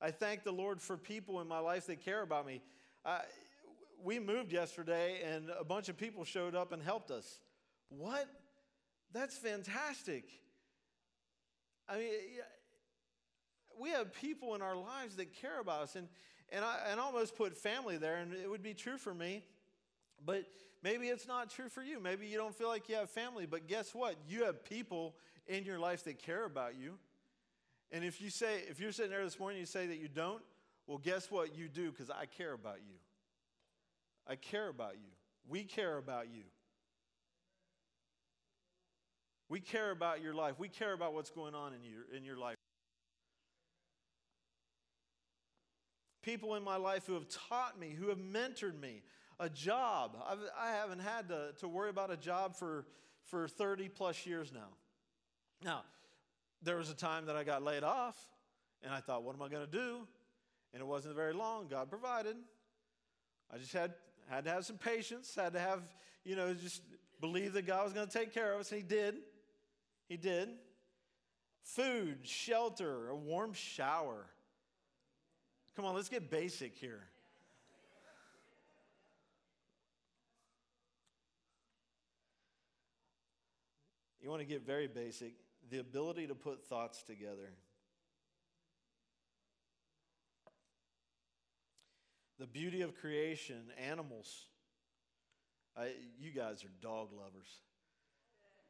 I 0.00 0.10
thank 0.10 0.44
the 0.44 0.52
Lord 0.52 0.80
for 0.80 0.96
people 0.96 1.40
in 1.40 1.48
my 1.48 1.58
life 1.58 1.86
that 1.86 2.04
care 2.04 2.22
about 2.22 2.46
me. 2.46 2.60
Uh, 3.04 3.20
we 4.02 4.18
moved 4.18 4.52
yesterday 4.52 5.20
and 5.24 5.50
a 5.58 5.64
bunch 5.64 5.88
of 5.88 5.96
people 5.96 6.24
showed 6.24 6.54
up 6.54 6.72
and 6.72 6.82
helped 6.82 7.10
us. 7.10 7.40
What? 7.88 8.26
That's 9.12 9.36
fantastic. 9.36 10.24
I 11.88 11.98
mean, 11.98 12.10
we 13.80 13.90
have 13.90 14.12
people 14.14 14.54
in 14.54 14.62
our 14.62 14.76
lives 14.76 15.16
that 15.16 15.34
care 15.34 15.60
about 15.60 15.82
us. 15.82 15.96
And, 15.96 16.08
and 16.52 16.64
I 16.64 16.78
and 16.90 17.00
almost 17.00 17.36
put 17.36 17.56
family 17.56 17.96
there, 17.96 18.16
and 18.16 18.32
it 18.32 18.48
would 18.48 18.62
be 18.62 18.74
true 18.74 18.98
for 18.98 19.14
me. 19.14 19.42
But 20.24 20.44
maybe 20.82 21.08
it's 21.08 21.26
not 21.26 21.50
true 21.50 21.68
for 21.68 21.82
you. 21.82 22.00
Maybe 22.00 22.26
you 22.26 22.36
don't 22.36 22.54
feel 22.54 22.68
like 22.68 22.88
you 22.88 22.96
have 22.96 23.10
family. 23.10 23.46
But 23.46 23.66
guess 23.66 23.94
what? 23.94 24.16
You 24.28 24.44
have 24.44 24.64
people 24.64 25.14
in 25.46 25.64
your 25.64 25.78
life 25.78 26.04
that 26.04 26.18
care 26.18 26.44
about 26.44 26.76
you. 26.76 26.98
And 27.92 28.04
if 28.04 28.20
you 28.20 28.30
say, 28.30 28.62
if 28.68 28.80
you're 28.80 28.92
sitting 28.92 29.10
there 29.10 29.24
this 29.24 29.38
morning, 29.38 29.58
you 29.58 29.66
say 29.66 29.86
that 29.86 29.98
you 29.98 30.08
don't, 30.08 30.42
well, 30.86 30.98
guess 30.98 31.30
what? 31.30 31.56
You 31.56 31.68
do 31.68 31.90
because 31.90 32.10
I 32.10 32.26
care 32.26 32.52
about 32.52 32.78
you. 32.86 32.94
I 34.26 34.36
care 34.36 34.68
about 34.68 34.94
you. 34.94 35.10
We 35.48 35.64
care 35.64 35.96
about 35.96 36.26
you. 36.32 36.42
We 39.48 39.58
care 39.58 39.90
about 39.90 40.22
your 40.22 40.34
life. 40.34 40.54
We 40.58 40.68
care 40.68 40.92
about 40.92 41.14
what's 41.14 41.30
going 41.30 41.54
on 41.56 41.72
in 41.72 41.80
your, 41.82 42.16
in 42.16 42.24
your 42.24 42.36
life. 42.36 42.56
People 46.22 46.54
in 46.54 46.62
my 46.62 46.76
life 46.76 47.06
who 47.06 47.14
have 47.14 47.26
taught 47.28 47.78
me, 47.78 47.94
who 47.98 48.08
have 48.08 48.18
mentored 48.18 48.78
me, 48.78 49.02
a 49.38 49.48
job. 49.48 50.16
I've, 50.28 50.38
I 50.58 50.70
have 50.72 50.90
not 50.90 51.00
had 51.00 51.28
to, 51.28 51.52
to 51.60 51.68
worry 51.68 51.88
about 51.88 52.10
a 52.10 52.16
job 52.16 52.54
for, 52.54 52.84
for 53.24 53.48
30 53.48 53.88
plus 53.88 54.26
years 54.26 54.52
now. 54.52 54.68
Now, 55.64 55.82
there 56.62 56.76
was 56.76 56.90
a 56.90 56.94
time 56.94 57.26
that 57.26 57.36
I 57.36 57.44
got 57.44 57.62
laid 57.62 57.82
off, 57.82 58.16
and 58.82 58.92
I 58.92 59.00
thought, 59.00 59.22
what 59.22 59.34
am 59.34 59.42
I 59.42 59.48
going 59.48 59.64
to 59.64 59.70
do? 59.70 60.06
And 60.72 60.80
it 60.80 60.86
wasn't 60.86 61.16
very 61.16 61.32
long. 61.32 61.68
God 61.68 61.88
provided. 61.88 62.36
I 63.52 63.58
just 63.58 63.72
had, 63.72 63.94
had 64.28 64.44
to 64.44 64.50
have 64.50 64.64
some 64.64 64.76
patience, 64.76 65.34
had 65.34 65.54
to 65.54 65.58
have, 65.58 65.82
you 66.24 66.36
know, 66.36 66.52
just 66.54 66.82
believe 67.20 67.54
that 67.54 67.66
God 67.66 67.84
was 67.84 67.92
going 67.92 68.06
to 68.06 68.12
take 68.12 68.32
care 68.32 68.52
of 68.52 68.60
us, 68.60 68.70
and 68.72 68.82
He 68.82 68.86
did. 68.86 69.16
He 70.08 70.16
did. 70.16 70.50
Food, 71.62 72.18
shelter, 72.22 73.08
a 73.08 73.16
warm 73.16 73.52
shower. 73.52 74.26
Come 75.76 75.84
on, 75.84 75.94
let's 75.94 76.08
get 76.08 76.30
basic 76.30 76.76
here. 76.76 77.02
You 84.20 84.28
want 84.28 84.40
to 84.40 84.46
get 84.46 84.66
very 84.66 84.86
basic 84.86 85.34
the 85.70 85.78
ability 85.78 86.26
to 86.26 86.34
put 86.34 86.66
thoughts 86.68 87.02
together. 87.02 87.52
The 92.38 92.46
beauty 92.46 92.82
of 92.82 92.94
creation, 92.94 93.70
animals. 93.78 94.46
I, 95.76 95.92
you 96.18 96.32
guys 96.32 96.64
are 96.64 96.70
dog 96.82 97.08
lovers. 97.12 97.48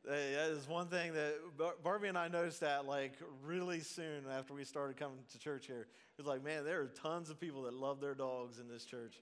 That 0.04 0.50
is 0.50 0.66
one 0.66 0.88
thing 0.88 1.12
that 1.12 1.34
Barbie 1.82 2.08
and 2.08 2.16
I 2.16 2.28
noticed 2.28 2.60
that 2.60 2.86
like 2.86 3.12
really 3.44 3.80
soon 3.80 4.24
after 4.30 4.54
we 4.54 4.64
started 4.64 4.96
coming 4.96 5.18
to 5.32 5.38
church 5.38 5.66
here. 5.66 5.82
It 5.82 6.18
was 6.18 6.26
like, 6.26 6.42
man, 6.42 6.64
there 6.64 6.80
are 6.80 6.86
tons 6.88 7.28
of 7.28 7.38
people 7.38 7.62
that 7.62 7.74
love 7.74 8.00
their 8.00 8.14
dogs 8.14 8.58
in 8.58 8.68
this 8.68 8.84
church. 8.84 9.14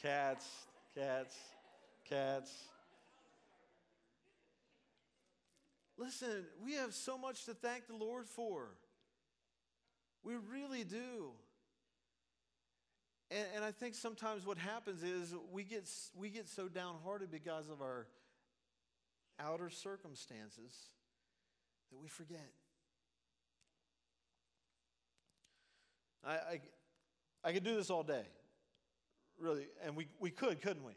Cats, 0.00 0.46
cats, 0.94 1.34
cats. 2.04 2.52
Listen, 5.96 6.44
we 6.62 6.74
have 6.74 6.92
so 6.92 7.16
much 7.16 7.44
to 7.46 7.54
thank 7.54 7.86
the 7.86 7.94
Lord 7.94 8.26
for. 8.26 8.68
We 10.24 10.34
really 10.50 10.84
do. 10.84 11.32
And, 13.30 13.46
and 13.56 13.64
I 13.64 13.70
think 13.70 13.94
sometimes 13.94 14.44
what 14.44 14.58
happens 14.58 15.02
is 15.02 15.34
we 15.52 15.64
get, 15.64 15.88
we 16.14 16.28
get 16.28 16.48
so 16.48 16.68
downhearted 16.68 17.30
because 17.30 17.68
of 17.70 17.80
our 17.80 18.06
outer 19.42 19.70
circumstances 19.70 20.72
that 21.90 21.98
we 21.98 22.08
forget. 22.08 22.50
I, 26.24 26.32
I, 26.32 26.60
I 27.44 27.52
could 27.52 27.64
do 27.64 27.74
this 27.74 27.90
all 27.90 28.02
day, 28.02 28.24
really, 29.38 29.66
and 29.84 29.96
we, 29.96 30.06
we 30.20 30.30
could, 30.30 30.60
couldn't 30.62 30.84
we? 30.84 30.92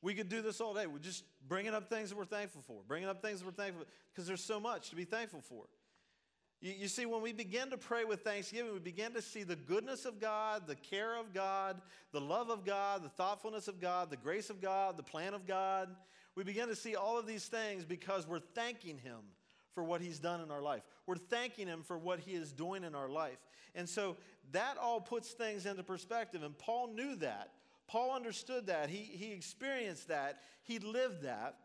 We 0.00 0.14
could 0.14 0.28
do 0.28 0.42
this 0.42 0.60
all 0.60 0.74
day. 0.74 0.86
We're 0.86 0.98
just 0.98 1.24
bringing 1.46 1.74
up 1.74 1.88
things 1.88 2.08
that 2.08 2.18
we're 2.18 2.24
thankful 2.24 2.62
for, 2.66 2.80
bringing 2.88 3.08
up 3.08 3.22
things 3.22 3.40
that 3.40 3.46
we're 3.46 3.52
thankful 3.52 3.84
for, 3.84 3.90
because 4.12 4.26
there's 4.26 4.42
so 4.42 4.58
much 4.58 4.90
to 4.90 4.96
be 4.96 5.04
thankful 5.04 5.40
for. 5.40 5.64
You, 6.60 6.72
you, 6.72 6.88
see, 6.88 7.06
when 7.06 7.22
we 7.22 7.32
begin 7.32 7.70
to 7.70 7.76
pray 7.76 8.04
with 8.04 8.22
thanksgiving, 8.22 8.72
we 8.72 8.78
begin 8.78 9.12
to 9.14 9.22
see 9.22 9.42
the 9.42 9.56
goodness 9.56 10.04
of 10.04 10.20
God, 10.20 10.66
the 10.66 10.76
care 10.76 11.16
of 11.18 11.34
God, 11.34 11.80
the 12.12 12.20
love 12.20 12.50
of 12.50 12.64
God, 12.64 13.04
the 13.04 13.08
thoughtfulness 13.10 13.68
of 13.68 13.80
God, 13.80 14.10
the 14.10 14.16
grace 14.16 14.48
of 14.48 14.60
God, 14.60 14.96
the 14.96 15.02
plan 15.02 15.34
of 15.34 15.46
God. 15.46 15.88
We 16.34 16.44
begin 16.44 16.68
to 16.68 16.76
see 16.76 16.96
all 16.96 17.18
of 17.18 17.26
these 17.26 17.46
things 17.46 17.84
because 17.84 18.26
we're 18.26 18.40
thanking 18.40 18.98
Him 18.98 19.18
for 19.74 19.84
what 19.84 20.00
He's 20.00 20.18
done 20.18 20.40
in 20.40 20.50
our 20.50 20.62
life. 20.62 20.82
We're 21.06 21.16
thanking 21.16 21.66
Him 21.66 21.82
for 21.82 21.98
what 21.98 22.20
He 22.20 22.32
is 22.32 22.52
doing 22.52 22.84
in 22.84 22.94
our 22.94 23.08
life. 23.08 23.38
And 23.74 23.88
so 23.88 24.16
that 24.52 24.76
all 24.78 25.00
puts 25.00 25.30
things 25.30 25.66
into 25.66 25.82
perspective. 25.82 26.42
And 26.42 26.56
Paul 26.56 26.88
knew 26.88 27.16
that. 27.16 27.50
Paul 27.86 28.14
understood 28.14 28.66
that. 28.66 28.88
He, 28.88 28.98
he 28.98 29.32
experienced 29.32 30.08
that. 30.08 30.40
He 30.62 30.78
lived 30.78 31.22
that. 31.22 31.56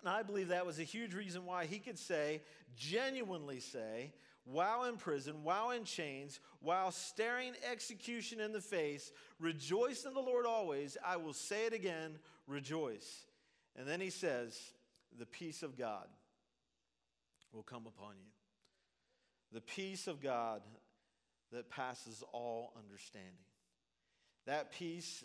And 0.00 0.08
I 0.08 0.22
believe 0.22 0.48
that 0.48 0.66
was 0.66 0.78
a 0.78 0.84
huge 0.84 1.14
reason 1.14 1.44
why 1.44 1.66
he 1.66 1.78
could 1.78 1.98
say, 1.98 2.42
genuinely 2.76 3.58
say, 3.58 4.12
while 4.44 4.84
in 4.84 4.96
prison, 4.96 5.42
while 5.42 5.70
in 5.70 5.84
chains, 5.84 6.40
while 6.60 6.90
staring 6.90 7.52
execution 7.70 8.40
in 8.40 8.52
the 8.52 8.60
face, 8.60 9.12
rejoice 9.40 10.04
in 10.04 10.14
the 10.14 10.20
Lord 10.20 10.46
always. 10.46 10.96
I 11.04 11.16
will 11.16 11.32
say 11.32 11.66
it 11.66 11.72
again, 11.72 12.18
rejoice. 12.46 13.26
And 13.78 13.86
then 13.86 14.00
he 14.00 14.10
says, 14.10 14.58
the 15.16 15.24
peace 15.24 15.62
of 15.62 15.78
God 15.78 16.08
will 17.52 17.62
come 17.62 17.86
upon 17.86 18.14
you. 18.18 18.32
The 19.52 19.60
peace 19.60 20.08
of 20.08 20.20
God 20.20 20.62
that 21.52 21.70
passes 21.70 22.22
all 22.32 22.74
understanding. 22.76 23.30
That 24.46 24.72
peace 24.72 25.24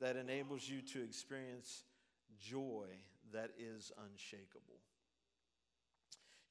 that 0.00 0.16
enables 0.16 0.66
you 0.66 0.80
to 0.80 1.02
experience 1.02 1.82
joy 2.38 2.86
that 3.32 3.50
is 3.58 3.92
unshakable. 4.10 4.78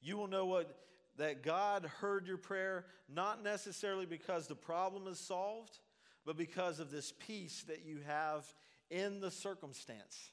You 0.00 0.16
will 0.16 0.28
know 0.28 0.46
what 0.46 0.78
that 1.18 1.42
God 1.42 1.90
heard 2.00 2.26
your 2.26 2.38
prayer 2.38 2.84
not 3.08 3.42
necessarily 3.42 4.06
because 4.06 4.46
the 4.46 4.54
problem 4.54 5.06
is 5.06 5.18
solved, 5.18 5.78
but 6.24 6.36
because 6.36 6.78
of 6.80 6.90
this 6.90 7.12
peace 7.26 7.64
that 7.68 7.84
you 7.84 7.98
have 8.06 8.44
in 8.90 9.20
the 9.20 9.30
circumstance. 9.30 10.30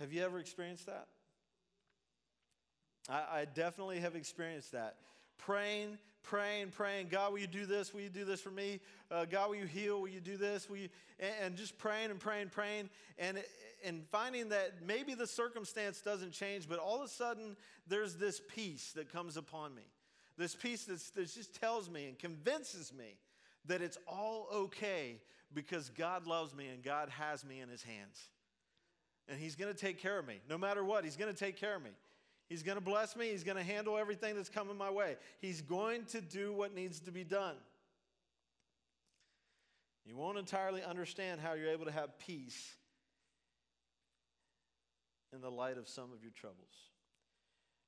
Have 0.00 0.12
you 0.12 0.22
ever 0.24 0.38
experienced 0.38 0.86
that? 0.86 1.06
I, 3.08 3.40
I 3.40 3.44
definitely 3.44 4.00
have 4.00 4.16
experienced 4.16 4.72
that. 4.72 4.96
Praying 5.38 5.98
praying, 6.22 6.70
praying, 6.70 7.08
God, 7.08 7.32
will 7.32 7.38
you 7.38 7.46
do 7.46 7.66
this? 7.66 7.92
Will 7.92 8.02
you 8.02 8.08
do 8.08 8.24
this 8.24 8.40
for 8.40 8.50
me? 8.50 8.80
Uh, 9.10 9.24
God, 9.24 9.50
will 9.50 9.56
you 9.56 9.66
heal? 9.66 10.00
Will 10.00 10.08
you 10.08 10.20
do 10.20 10.36
this? 10.36 10.68
Will 10.68 10.76
you? 10.76 10.88
And, 11.18 11.32
and 11.42 11.56
just 11.56 11.78
praying 11.78 12.10
and 12.10 12.20
praying, 12.20 12.50
praying, 12.50 12.90
and 13.18 13.42
and 13.84 14.04
finding 14.10 14.50
that 14.50 14.86
maybe 14.86 15.14
the 15.14 15.26
circumstance 15.26 16.02
doesn't 16.02 16.32
change, 16.32 16.68
but 16.68 16.78
all 16.78 17.00
of 17.00 17.06
a 17.06 17.08
sudden 17.08 17.56
there's 17.88 18.16
this 18.16 18.40
peace 18.54 18.92
that 18.94 19.10
comes 19.10 19.36
upon 19.36 19.74
me. 19.74 19.82
This 20.36 20.54
peace 20.54 20.84
that 20.84 21.34
just 21.34 21.58
tells 21.58 21.88
me 21.88 22.06
and 22.06 22.18
convinces 22.18 22.92
me 22.92 23.16
that 23.66 23.80
it's 23.80 23.98
all 24.06 24.48
okay 24.52 25.18
because 25.54 25.88
God 25.90 26.26
loves 26.26 26.54
me 26.54 26.68
and 26.68 26.82
God 26.82 27.08
has 27.08 27.44
me 27.44 27.60
in 27.60 27.68
his 27.68 27.82
hands. 27.82 28.28
And 29.30 29.38
he's 29.38 29.54
going 29.54 29.72
to 29.72 29.78
take 29.78 29.98
care 29.98 30.18
of 30.18 30.26
me. 30.26 30.40
No 30.48 30.58
matter 30.58 30.84
what, 30.84 31.04
he's 31.04 31.16
going 31.16 31.32
to 31.32 31.38
take 31.38 31.56
care 31.56 31.76
of 31.76 31.82
me. 31.82 31.90
He's 32.48 32.64
going 32.64 32.76
to 32.76 32.84
bless 32.84 33.14
me. 33.14 33.30
He's 33.30 33.44
going 33.44 33.56
to 33.56 33.62
handle 33.62 33.96
everything 33.96 34.34
that's 34.34 34.48
coming 34.48 34.76
my 34.76 34.90
way. 34.90 35.16
He's 35.40 35.62
going 35.62 36.04
to 36.06 36.20
do 36.20 36.52
what 36.52 36.74
needs 36.74 36.98
to 37.00 37.12
be 37.12 37.22
done. 37.22 37.54
You 40.04 40.16
won't 40.16 40.36
entirely 40.36 40.82
understand 40.82 41.40
how 41.40 41.52
you're 41.52 41.70
able 41.70 41.84
to 41.84 41.92
have 41.92 42.18
peace 42.18 42.74
in 45.32 45.40
the 45.40 45.50
light 45.50 45.78
of 45.78 45.88
some 45.88 46.12
of 46.12 46.22
your 46.22 46.32
troubles. 46.32 46.74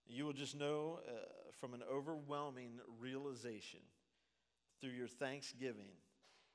You 0.07 0.25
will 0.27 0.33
just 0.33 0.57
know 0.57 1.01
uh, 1.09 1.13
from 1.61 1.75
an 1.75 1.83
overwhelming 1.93 2.79
realization 3.01 3.81
through 4.81 4.91
your 4.91 5.09
thanksgiving 5.09 5.91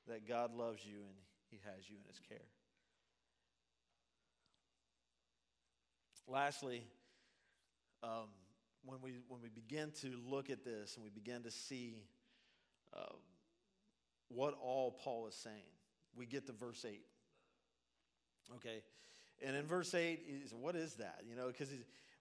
that 0.06 0.26
God 0.26 0.54
loves 0.54 0.82
you 0.86 0.96
and 0.96 1.16
He 1.50 1.60
has 1.64 1.90
you 1.90 1.96
in 1.96 2.08
His 2.08 2.20
care. 2.26 2.38
Lastly, 6.30 6.84
um, 8.02 8.28
when, 8.84 9.00
we, 9.00 9.12
when 9.28 9.40
we 9.40 9.48
begin 9.48 9.92
to 10.02 10.12
look 10.28 10.50
at 10.50 10.62
this 10.62 10.94
and 10.96 11.02
we 11.02 11.10
begin 11.10 11.42
to 11.42 11.50
see 11.50 12.02
uh, 12.94 13.14
what 14.28 14.54
all 14.62 14.92
Paul 15.02 15.26
is 15.26 15.34
saying, 15.34 15.56
we 16.14 16.26
get 16.26 16.46
to 16.46 16.52
verse 16.52 16.84
8. 16.86 17.00
Okay? 18.56 18.82
And 19.42 19.56
in 19.56 19.64
verse 19.64 19.94
8, 19.94 20.20
is 20.44 20.52
what 20.52 20.76
is 20.76 20.94
that? 20.94 21.22
You 21.26 21.34
know, 21.34 21.46
because 21.46 21.70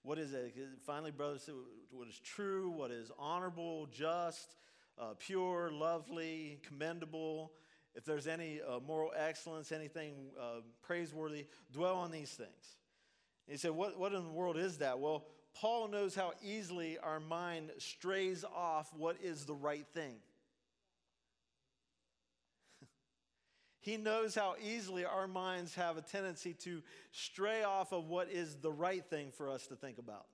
what 0.03 0.17
is 0.17 0.33
it? 0.33 0.55
Finally, 0.85 1.11
brothers, 1.11 1.49
what 1.91 2.07
is 2.07 2.19
true, 2.19 2.69
what 2.69 2.91
is 2.91 3.11
honorable, 3.19 3.87
just, 3.87 4.55
uh, 4.97 5.15
pure, 5.19 5.69
lovely, 5.69 6.59
commendable, 6.65 7.51
if 7.93 8.05
there's 8.05 8.27
any 8.27 8.61
uh, 8.61 8.79
moral 8.79 9.11
excellence, 9.17 9.73
anything 9.73 10.13
uh, 10.39 10.61
praiseworthy, 10.81 11.47
dwell 11.73 11.97
on 11.97 12.11
these 12.11 12.29
things. 12.29 12.77
And 13.47 13.53
he 13.53 13.57
said, 13.57 13.71
what, 13.71 13.97
what 13.97 14.13
in 14.13 14.23
the 14.23 14.29
world 14.29 14.57
is 14.57 14.79
that? 14.79 14.99
Well, 14.99 15.25
Paul 15.55 15.87
knows 15.87 16.13
how 16.13 16.33
easily 16.43 16.97
our 16.99 17.19
mind 17.19 17.71
strays 17.77 18.43
off 18.43 18.93
what 18.93 19.15
is 19.23 19.45
the 19.45 19.55
right 19.55 19.87
thing. 19.93 20.15
he 23.79 23.95
knows 23.97 24.35
how 24.35 24.55
easily 24.61 25.05
our 25.05 25.27
minds 25.27 25.73
have 25.75 25.97
a 25.97 26.01
tendency 26.01 26.53
to 26.65 26.83
stray 27.11 27.63
off 27.63 27.93
of 27.93 28.09
what 28.09 28.29
is 28.29 28.55
the 28.55 28.71
right 28.71 29.05
thing 29.05 29.31
for 29.31 29.49
us 29.49 29.65
to 29.67 29.75
think 29.75 29.97
about. 29.97 30.25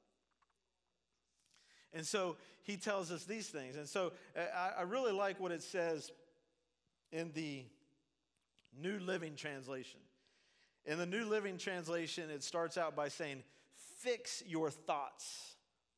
And 1.93 2.06
so 2.06 2.38
he 2.63 2.76
tells 2.76 3.12
us 3.12 3.26
these 3.26 3.47
things. 3.47 3.76
And 3.76 3.88
so 3.88 4.13
uh, 4.36 4.41
I, 4.56 4.80
I 4.80 4.82
really 4.82 5.12
like 5.12 5.39
what 5.39 5.52
it 5.52 5.62
says 5.62 6.12
in 7.12 7.32
the 7.34 7.63
New 8.76 8.97
Living 8.99 9.36
Translation. 9.36 9.99
In 10.86 10.98
the 10.98 11.06
New 11.06 11.26
Living 11.26 11.58
Translation, 11.58 12.30
it 12.30 12.43
starts 12.43 12.78
out 12.78 12.96
by 12.96 13.08
saying, 13.08 13.43
Fix 14.00 14.43
your 14.46 14.69
thoughts 14.69 15.56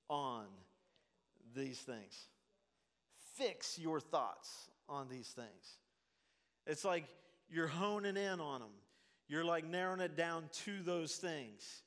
on 0.10 0.46
these 1.56 1.80
things. 1.80 2.28
Fix 3.36 3.80
your 3.80 4.00
thoughts 4.00 4.70
on 4.88 5.08
these 5.10 5.28
things. 5.30 5.78
It's 6.68 6.86
like 6.86 7.06
you're 7.50 7.68
honing 7.68 8.16
in 8.16 8.40
on 8.40 8.62
them, 8.62 8.70
you're 9.28 9.44
like 9.44 9.66
narrowing 9.66 10.02
it 10.02 10.16
down 10.16 10.50
to 10.66 10.84
those 10.84 11.16
things. 11.16 11.82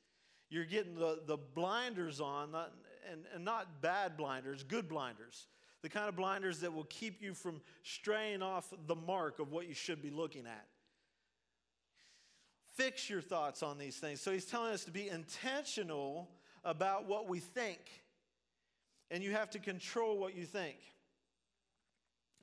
You're 0.50 0.64
getting 0.64 0.94
the, 0.94 1.20
the 1.26 1.36
blinders 1.36 2.20
on, 2.20 2.52
not, 2.52 2.72
and, 3.12 3.20
and 3.34 3.44
not 3.44 3.82
bad 3.82 4.16
blinders, 4.16 4.62
good 4.62 4.88
blinders. 4.88 5.46
The 5.82 5.90
kind 5.90 6.08
of 6.08 6.16
blinders 6.16 6.60
that 6.60 6.72
will 6.72 6.84
keep 6.84 7.22
you 7.22 7.34
from 7.34 7.60
straying 7.82 8.42
off 8.42 8.72
the 8.86 8.96
mark 8.96 9.38
of 9.38 9.52
what 9.52 9.68
you 9.68 9.74
should 9.74 10.02
be 10.02 10.10
looking 10.10 10.46
at. 10.46 10.66
Fix 12.78 13.10
your 13.10 13.20
thoughts 13.20 13.64
on 13.64 13.76
these 13.76 13.96
things. 13.96 14.20
So 14.20 14.30
he's 14.30 14.44
telling 14.44 14.72
us 14.72 14.84
to 14.84 14.92
be 14.92 15.08
intentional 15.08 16.30
about 16.64 17.08
what 17.08 17.28
we 17.28 17.40
think. 17.40 17.80
And 19.10 19.20
you 19.20 19.32
have 19.32 19.50
to 19.50 19.58
control 19.58 20.16
what 20.16 20.36
you 20.36 20.44
think. 20.44 20.76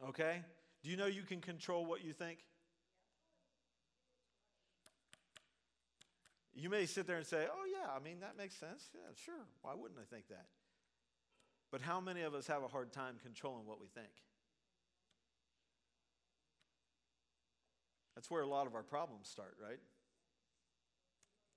Okay? 0.10 0.42
Do 0.84 0.90
you 0.90 0.98
know 0.98 1.06
you 1.06 1.22
can 1.22 1.40
control 1.40 1.86
what 1.86 2.04
you 2.04 2.12
think? 2.12 2.40
You 6.54 6.70
may 6.70 6.86
sit 6.86 7.08
there 7.08 7.16
and 7.16 7.26
say, 7.26 7.48
oh, 7.50 7.66
yeah, 7.72 7.90
I 7.96 8.04
mean, 8.04 8.20
that 8.20 8.38
makes 8.38 8.56
sense. 8.56 8.90
Yeah, 8.94 9.00
sure. 9.26 9.46
Why 9.62 9.72
wouldn't 9.74 10.00
I 10.00 10.14
think 10.14 10.28
that? 10.28 10.48
But 11.72 11.80
how 11.80 12.02
many 12.02 12.24
of 12.24 12.34
us 12.34 12.48
have 12.48 12.62
a 12.62 12.68
hard 12.68 12.92
time 12.92 13.16
controlling 13.24 13.66
what 13.66 13.80
we 13.80 13.88
think? 13.88 14.12
That's 18.16 18.30
where 18.30 18.42
a 18.42 18.48
lot 18.48 18.68
of 18.68 18.76
our 18.76 18.84
problems 18.84 19.30
start, 19.30 19.56
right? 19.62 19.80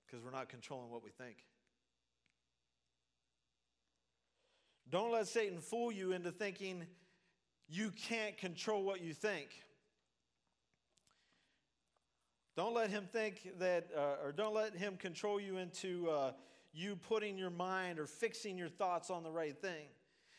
Because 0.08 0.24
we're 0.24 0.30
not 0.30 0.48
controlling 0.48 0.90
what 0.90 1.04
we 1.04 1.10
think. 1.10 1.36
Don't 4.90 5.12
let 5.12 5.28
Satan 5.28 5.60
fool 5.60 5.92
you 5.92 6.12
into 6.12 6.32
thinking 6.32 6.86
you 7.68 7.90
can't 7.90 8.38
control 8.38 8.82
what 8.82 9.02
you 9.02 9.12
think. 9.12 9.48
Don't 12.56 12.74
let 12.74 12.90
him 12.90 13.06
think 13.12 13.52
that, 13.58 13.88
uh, 13.96 14.24
or 14.24 14.32
don't 14.32 14.54
let 14.54 14.74
him 14.74 14.96
control 14.96 15.38
you 15.38 15.58
into 15.58 16.08
uh, 16.10 16.32
you 16.72 16.96
putting 16.96 17.36
your 17.36 17.50
mind 17.50 17.98
or 17.98 18.06
fixing 18.06 18.56
your 18.56 18.68
thoughts 18.68 19.10
on 19.10 19.22
the 19.22 19.30
right 19.30 19.56
thing. 19.56 19.86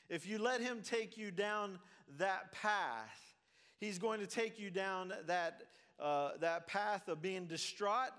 If 0.09 0.27
you 0.27 0.39
let 0.39 0.61
him 0.61 0.81
take 0.83 1.15
you 1.15 1.29
down 1.29 1.79
that 2.17 2.51
path, 2.51 3.35
he's 3.79 3.99
going 3.99 4.19
to 4.19 4.27
take 4.27 4.59
you 4.59 4.71
down 4.71 5.13
that, 5.27 5.63
uh, 5.99 6.31
that 6.39 6.67
path 6.67 7.07
of 7.07 7.21
being 7.21 7.45
distraught, 7.45 8.09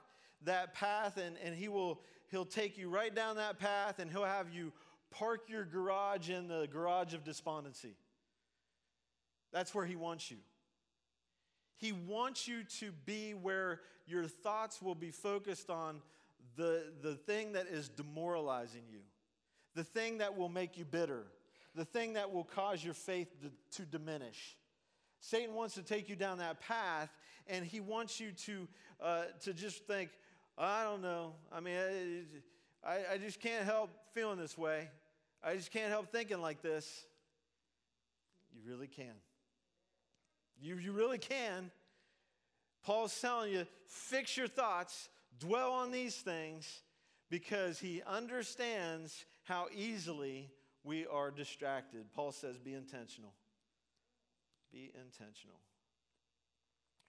that 0.44 0.74
path, 0.74 1.16
and, 1.16 1.36
and 1.44 1.54
he 1.54 1.68
will 1.68 2.00
he'll 2.30 2.44
take 2.44 2.78
you 2.78 2.88
right 2.88 3.14
down 3.14 3.36
that 3.36 3.58
path 3.58 3.98
and 3.98 4.10
he'll 4.10 4.24
have 4.24 4.52
you 4.52 4.72
park 5.10 5.48
your 5.48 5.64
garage 5.64 6.30
in 6.30 6.48
the 6.48 6.68
garage 6.72 7.14
of 7.14 7.24
despondency. 7.24 7.94
That's 9.52 9.74
where 9.74 9.84
he 9.84 9.96
wants 9.96 10.30
you. 10.30 10.36
He 11.76 11.92
wants 11.92 12.46
you 12.46 12.62
to 12.78 12.92
be 13.04 13.32
where 13.32 13.80
your 14.06 14.24
thoughts 14.24 14.80
will 14.80 14.94
be 14.94 15.10
focused 15.10 15.70
on 15.70 16.00
the, 16.56 16.84
the 17.02 17.14
thing 17.14 17.52
that 17.52 17.66
is 17.66 17.88
demoralizing 17.88 18.82
you, 18.90 19.00
the 19.74 19.84
thing 19.84 20.18
that 20.18 20.36
will 20.36 20.48
make 20.48 20.76
you 20.76 20.84
bitter, 20.84 21.24
the 21.74 21.84
thing 21.84 22.12
that 22.12 22.32
will 22.32 22.44
cause 22.44 22.84
your 22.84 22.94
faith 22.94 23.28
to, 23.40 23.82
to 23.82 23.88
diminish. 23.88 24.56
Satan 25.20 25.54
wants 25.54 25.74
to 25.74 25.82
take 25.82 26.08
you 26.08 26.16
down 26.16 26.38
that 26.38 26.60
path, 26.60 27.10
and 27.46 27.64
he 27.64 27.80
wants 27.80 28.20
you 28.20 28.32
to, 28.32 28.68
uh, 29.02 29.22
to 29.42 29.52
just 29.54 29.86
think, 29.86 30.10
I 30.62 30.84
don't 30.84 31.00
know. 31.00 31.32
I 31.50 31.60
mean, 31.60 31.74
I, 32.84 32.98
I 33.14 33.18
just 33.18 33.40
can't 33.40 33.64
help 33.64 33.90
feeling 34.12 34.38
this 34.38 34.58
way. 34.58 34.88
I 35.42 35.56
just 35.56 35.70
can't 35.70 35.88
help 35.88 36.12
thinking 36.12 36.42
like 36.42 36.60
this. 36.60 37.06
You 38.52 38.60
really 38.70 38.86
can. 38.86 39.14
You, 40.60 40.76
you 40.76 40.92
really 40.92 41.16
can. 41.16 41.70
Paul's 42.84 43.18
telling 43.18 43.52
you, 43.52 43.66
fix 43.86 44.36
your 44.36 44.48
thoughts, 44.48 45.08
dwell 45.38 45.72
on 45.72 45.92
these 45.92 46.16
things, 46.16 46.82
because 47.30 47.78
he 47.78 48.02
understands 48.06 49.24
how 49.44 49.68
easily 49.74 50.50
we 50.84 51.06
are 51.06 51.30
distracted. 51.30 52.04
Paul 52.12 52.32
says, 52.32 52.58
be 52.58 52.74
intentional. 52.74 53.32
Be 54.70 54.92
intentional. 54.94 55.56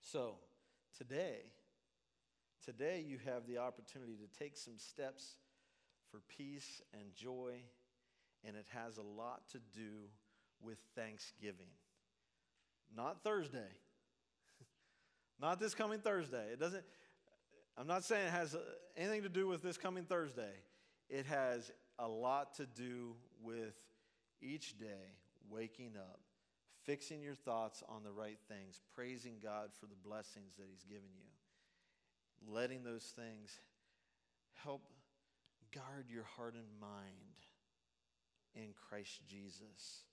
So, 0.02 0.36
today, 0.98 1.52
today 2.65 3.04
you 3.08 3.17
have 3.26 3.47
the 3.47 3.58
opportunity 3.58 4.13
to 4.13 4.39
take 4.39 4.58
some 4.58 4.78
steps 4.78 5.36
for 6.12 6.21
peace 6.28 6.82
and 6.93 7.13
joy, 7.15 7.62
and 8.45 8.56
it 8.56 8.65
has 8.74 8.97
a 8.97 9.02
lot 9.02 9.47
to 9.52 9.60
do 9.74 10.10
with 10.62 10.78
Thanksgiving. 10.95 11.71
Not 12.95 13.24
Thursday. 13.24 13.69
Not 15.41 15.60
this 15.60 15.74
coming 15.74 16.00
Thursday. 16.00 16.47
It 16.52 16.60
doesn't, 16.60 16.84
I'm 17.78 17.88
not 17.88 18.04
saying 18.04 18.28
it 18.28 18.32
has 18.32 18.54
uh, 18.54 18.60
anything 18.97 19.24
to 19.24 19.30
do 19.30 19.47
with 19.47 19.63
this 19.63 19.78
coming 19.78 20.04
Thursday. 20.04 20.54
It 21.10 21.26
has 21.26 21.71
a 21.97 22.08
lot 22.08 22.56
to 22.56 22.65
do 22.65 23.15
with 23.41 23.76
each 24.41 24.78
day 24.78 25.15
waking 25.50 25.93
up, 25.97 26.19
fixing 26.84 27.21
your 27.21 27.36
thoughts 27.36 27.84
on 27.88 28.04
the 28.04 28.12
right 28.12 28.39
things, 28.47 28.82
praising 28.93 29.36
God 29.41 29.69
for 29.80 29.86
the 29.86 29.95
blessings 29.95 30.56
that 30.58 30.65
He's 30.69 30.84
given 30.84 31.10
you, 31.15 31.31
letting 32.47 32.84
those 32.84 33.13
things 33.15 33.60
help 34.63 34.84
guard 35.74 36.05
your 36.09 36.24
heart 36.24 36.55
and 36.55 36.80
mind 36.80 37.47
in 38.55 38.74
Christ 38.89 39.22
Jesus 39.28 40.03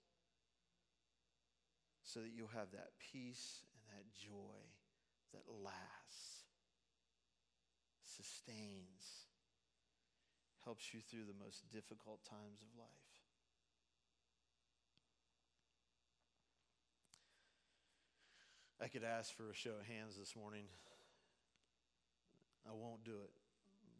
so 2.02 2.20
that 2.20 2.30
you'll 2.34 2.48
have 2.54 2.70
that 2.72 2.90
peace 3.12 3.62
and 3.74 3.98
that 3.98 4.06
joy 4.14 4.58
that 5.32 5.42
lasts, 5.62 6.44
sustains, 8.04 9.28
helps 10.64 10.94
you 10.94 11.00
through 11.10 11.24
the 11.26 11.44
most 11.44 11.70
difficult 11.72 12.24
times 12.24 12.62
of 12.62 12.78
life. 12.78 12.88
I 18.80 18.86
could 18.86 19.02
ask 19.02 19.34
for 19.34 19.50
a 19.50 19.54
show 19.54 19.70
of 19.80 19.86
hands 19.86 20.16
this 20.16 20.36
morning. 20.36 20.64
I 22.68 22.76
won't 22.76 23.02
do 23.02 23.16
it, 23.24 23.32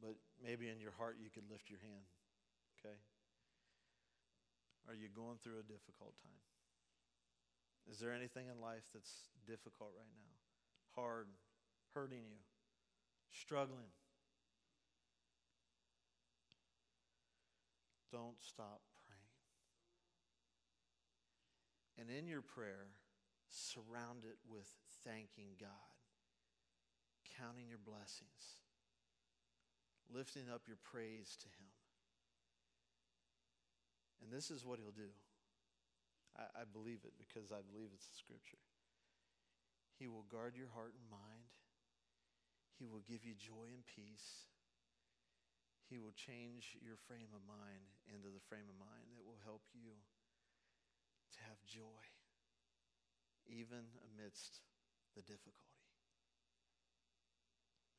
but 0.04 0.14
maybe 0.44 0.68
in 0.68 0.78
your 0.78 0.92
heart 0.92 1.16
you 1.16 1.32
could 1.32 1.48
lift 1.50 1.72
your 1.72 1.80
hand. 1.80 2.04
Okay? 2.78 2.94
Are 4.86 4.94
you 4.94 5.08
going 5.08 5.40
through 5.40 5.58
a 5.58 5.66
difficult 5.66 6.14
time? 6.20 6.44
Is 7.88 7.98
there 7.98 8.12
anything 8.12 8.52
in 8.52 8.60
life 8.60 8.84
that's 8.92 9.32
difficult 9.48 9.96
right 9.96 10.12
now? 10.12 10.28
hard, 10.98 11.28
hurting 11.94 12.24
you, 12.28 12.42
struggling. 13.30 13.92
Don't 18.10 18.40
stop 18.40 18.80
praying. 19.06 19.20
And 21.98 22.16
in 22.16 22.26
your 22.26 22.42
prayer, 22.42 22.86
surround 23.50 24.24
it 24.24 24.38
with 24.48 24.68
thanking 25.04 25.54
God, 25.60 25.97
counting 27.38 27.70
your 27.70 27.78
blessings, 27.78 28.58
lifting 30.10 30.50
up 30.50 30.66
your 30.66 30.82
praise 30.82 31.38
to 31.38 31.46
Him. 31.46 31.70
And 34.18 34.34
this 34.34 34.50
is 34.50 34.66
what 34.66 34.82
He'll 34.82 34.90
do. 34.90 35.14
I, 36.34 36.62
I 36.62 36.64
believe 36.66 37.06
it 37.06 37.14
because 37.14 37.54
I 37.54 37.62
believe 37.62 37.94
it's 37.94 38.10
the 38.10 38.18
Scripture. 38.18 38.62
He 39.94 40.10
will 40.10 40.26
guard 40.26 40.58
your 40.58 40.70
heart 40.74 40.94
and 40.98 41.06
mind. 41.06 41.54
He 42.78 42.86
will 42.86 43.02
give 43.06 43.22
you 43.22 43.34
joy 43.34 43.70
and 43.74 43.82
peace. 43.86 44.46
He 45.90 45.98
will 45.98 46.14
change 46.14 46.78
your 46.78 46.98
frame 47.08 47.32
of 47.34 47.42
mind 47.46 47.90
into 48.06 48.30
the 48.30 48.44
frame 48.46 48.66
of 48.70 48.78
mind 48.78 49.14
that 49.14 49.26
will 49.26 49.40
help 49.42 49.62
you 49.74 49.98
to 51.34 51.38
have 51.48 51.58
joy, 51.66 52.04
even 53.48 53.90
amidst 54.04 54.60
the 55.16 55.22
difficulty. 55.22 55.77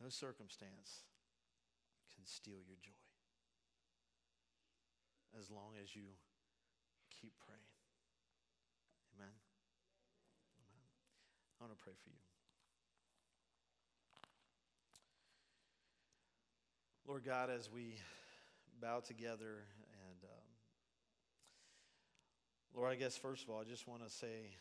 No 0.02 0.10
circumstance 0.10 1.04
can 2.16 2.26
steal 2.26 2.60
your 2.66 2.78
joy 2.82 2.91
as 5.38 5.52
long 5.52 5.76
as 5.82 5.95
you 5.95 6.04
keep 7.22 7.34
praying. 7.45 7.60
Amen. 9.16 9.36
Amen. 10.56 10.86
I 11.60 11.64
want 11.64 11.78
to 11.78 11.84
pray 11.84 11.93
for 12.02 12.10
you. 12.10 12.24
Lord 17.08 17.26
God, 17.26 17.50
as 17.50 17.70
we 17.72 17.95
bow 18.82 19.00
together, 19.00 19.66
and 20.08 20.24
um, 20.24 20.47
Lord, 22.76 22.91
I 22.91 22.95
guess 22.95 23.18
first 23.18 23.43
of 23.43 23.50
all, 23.50 23.60
I 23.60 23.64
just 23.64 23.88
want 23.88 24.04
to 24.04 24.10
say, 24.10 24.56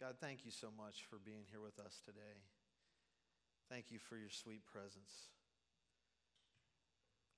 God, 0.00 0.14
thank 0.20 0.44
you 0.44 0.50
so 0.50 0.68
much 0.76 1.04
for 1.10 1.16
being 1.22 1.44
here 1.50 1.60
with 1.60 1.78
us 1.78 2.00
today. 2.04 2.40
Thank 3.70 3.92
you 3.92 4.00
for 4.00 4.16
your 4.16 4.30
sweet 4.30 4.66
presence. 4.66 5.30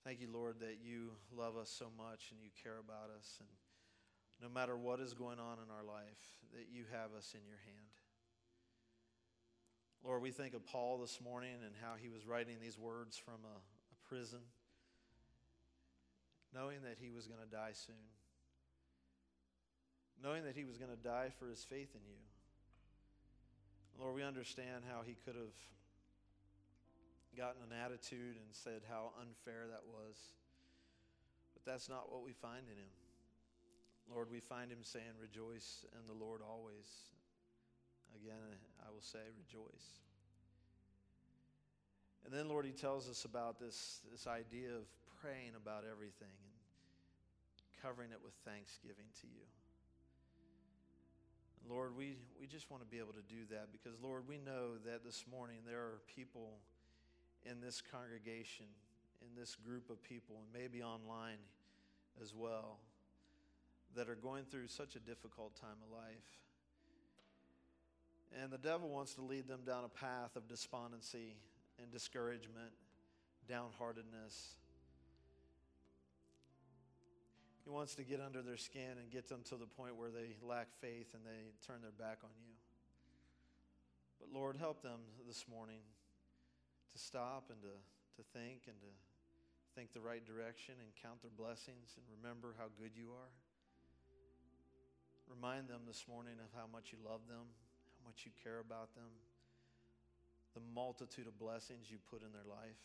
Thank 0.03 0.21
you, 0.21 0.29
Lord, 0.33 0.61
that 0.61 0.79
you 0.83 1.11
love 1.37 1.59
us 1.59 1.69
so 1.69 1.87
much 1.97 2.33
and 2.33 2.41
you 2.41 2.49
care 2.65 2.81
about 2.81 3.13
us. 3.17 3.37
And 3.39 3.49
no 4.41 4.49
matter 4.49 4.77
what 4.77 4.99
is 4.99 5.13
going 5.13 5.39
on 5.39 5.59
in 5.61 5.69
our 5.69 5.85
life, 5.85 6.25
that 6.57 6.73
you 6.73 6.85
have 6.91 7.13
us 7.17 7.35
in 7.35 7.45
your 7.47 7.61
hand. 7.69 7.93
Lord, 10.03 10.23
we 10.23 10.31
think 10.31 10.55
of 10.55 10.67
Paul 10.67 10.99
this 10.99 11.21
morning 11.23 11.55
and 11.65 11.75
how 11.81 11.95
he 12.01 12.09
was 12.09 12.27
writing 12.27 12.57
these 12.61 12.79
words 12.79 13.17
from 13.19 13.45
a, 13.45 13.57
a 13.61 14.09
prison, 14.09 14.41
knowing 16.53 16.83
that 16.83 16.97
he 16.99 17.11
was 17.11 17.27
going 17.27 17.39
to 17.39 17.47
die 17.47 17.71
soon, 17.73 18.09
knowing 20.21 20.45
that 20.45 20.57
he 20.57 20.65
was 20.65 20.79
going 20.79 20.91
to 20.91 20.97
die 20.97 21.29
for 21.39 21.47
his 21.47 21.63
faith 21.63 21.95
in 21.95 22.01
you. 22.09 22.19
Lord, 24.01 24.17
we 24.17 24.25
understand 24.25 24.83
how 24.91 25.03
he 25.07 25.15
could 25.25 25.37
have 25.37 25.55
gotten 27.37 27.63
an 27.63 27.73
attitude 27.73 28.37
and 28.37 28.49
said 28.53 28.83
how 28.89 29.13
unfair 29.21 29.67
that 29.71 29.83
was. 29.87 30.17
But 31.55 31.65
that's 31.65 31.89
not 31.89 32.13
what 32.13 32.25
we 32.25 32.33
find 32.33 32.69
in 32.69 32.77
him. 32.77 32.93
Lord, 34.11 34.29
we 34.31 34.41
find 34.41 34.71
him 34.71 34.83
saying, 34.83 35.17
Rejoice 35.21 35.85
in 35.93 36.07
the 36.07 36.19
Lord 36.19 36.41
always. 36.43 36.87
Again, 38.17 38.61
I 38.85 38.91
will 38.93 39.01
say, 39.01 39.25
rejoice. 39.41 40.03
And 42.25 42.33
then, 42.33 42.49
Lord, 42.49 42.67
he 42.67 42.73
tells 42.73 43.09
us 43.09 43.25
about 43.25 43.59
this, 43.59 44.01
this 44.11 44.27
idea 44.27 44.69
of 44.69 44.85
praying 45.21 45.57
about 45.57 45.85
everything 45.91 46.37
and 46.45 46.55
covering 47.81 48.11
it 48.13 48.21
with 48.23 48.35
thanksgiving 48.45 49.09
to 49.23 49.27
you. 49.27 49.47
Lord, 51.69 51.97
we, 51.97 52.19
we 52.41 52.47
just 52.47 52.71
want 52.71 52.83
to 52.83 52.89
be 52.89 52.99
able 52.99 53.15
to 53.15 53.27
do 53.27 53.47
that 53.51 53.73
because, 53.73 53.99
Lord, 54.03 54.27
we 54.29 54.39
know 54.39 54.79
that 54.85 55.05
this 55.05 55.25
morning 55.31 55.59
there 55.67 55.79
are 55.79 56.01
people 56.15 56.59
in 57.45 57.61
this 57.61 57.83
congregation, 57.93 58.67
in 59.21 59.41
this 59.41 59.57
group 59.57 59.91
of 59.91 60.03
people, 60.03 60.37
and 60.37 60.63
maybe 60.63 60.83
online 60.83 61.39
as 62.21 62.35
well, 62.35 62.79
that 63.97 64.09
are 64.09 64.15
going 64.15 64.45
through 64.45 64.69
such 64.69 64.97
a 64.97 65.01
difficult 65.01 65.55
time 65.57 65.77
of 65.87 65.97
life. 65.97 66.39
And 68.41 68.51
the 68.51 68.59
devil 68.59 68.89
wants 68.89 69.15
to 69.15 69.23
lead 69.23 69.47
them 69.47 69.61
down 69.67 69.85
a 69.85 69.89
path 69.89 70.37
of 70.37 70.49
despondency 70.49 71.37
and 71.81 71.91
discouragement, 71.91 72.73
downheartedness. 73.51 74.55
He 77.65 77.71
wants 77.71 77.95
to 77.97 78.05
get 78.05 78.21
under 78.21 78.43
their 78.43 78.57
skin 78.57 78.99
and 78.99 79.11
get 79.11 79.29
them 79.29 79.41
to 79.51 79.57
the 79.57 79.67
point 79.67 79.97
where 79.97 80.11
they 80.11 80.37
lack 80.43 80.69
faith 80.81 81.15
and 81.15 81.23
they 81.25 81.53
turn 81.67 81.83
their 81.83 81.93
back 81.93 82.19
on 82.25 82.31
you. 82.41 82.55
But 84.19 84.33
Lord, 84.33 84.57
help 84.57 84.83
them 84.83 85.01
this 85.27 85.45
morning 85.49 85.81
to 86.93 86.99
stop 87.01 87.49
and 87.49 87.61
to, 87.65 87.75
to 88.21 88.23
think 88.37 88.69
and 88.69 88.77
to 88.85 88.93
think 89.75 89.97
the 89.97 90.05
right 90.05 90.21
direction 90.25 90.77
and 90.77 90.93
count 91.01 91.25
their 91.25 91.33
blessings 91.33 91.97
and 91.97 92.05
remember 92.21 92.53
how 92.61 92.69
good 92.77 92.93
you 92.93 93.09
are. 93.17 93.33
Remind 95.25 95.65
them 95.65 95.89
this 95.89 96.05
morning 96.05 96.37
of 96.45 96.53
how 96.53 96.69
much 96.69 96.93
you 96.93 97.01
love 97.01 97.25
them, 97.25 97.49
how 97.97 98.03
much 98.05 98.29
you 98.29 98.33
care 98.45 98.61
about 98.61 98.93
them, 98.93 99.09
the 100.53 100.61
multitude 100.77 101.25
of 101.25 101.33
blessings 101.41 101.89
you 101.89 101.97
put 102.13 102.21
in 102.21 102.29
their 102.37 102.45
life. 102.45 102.77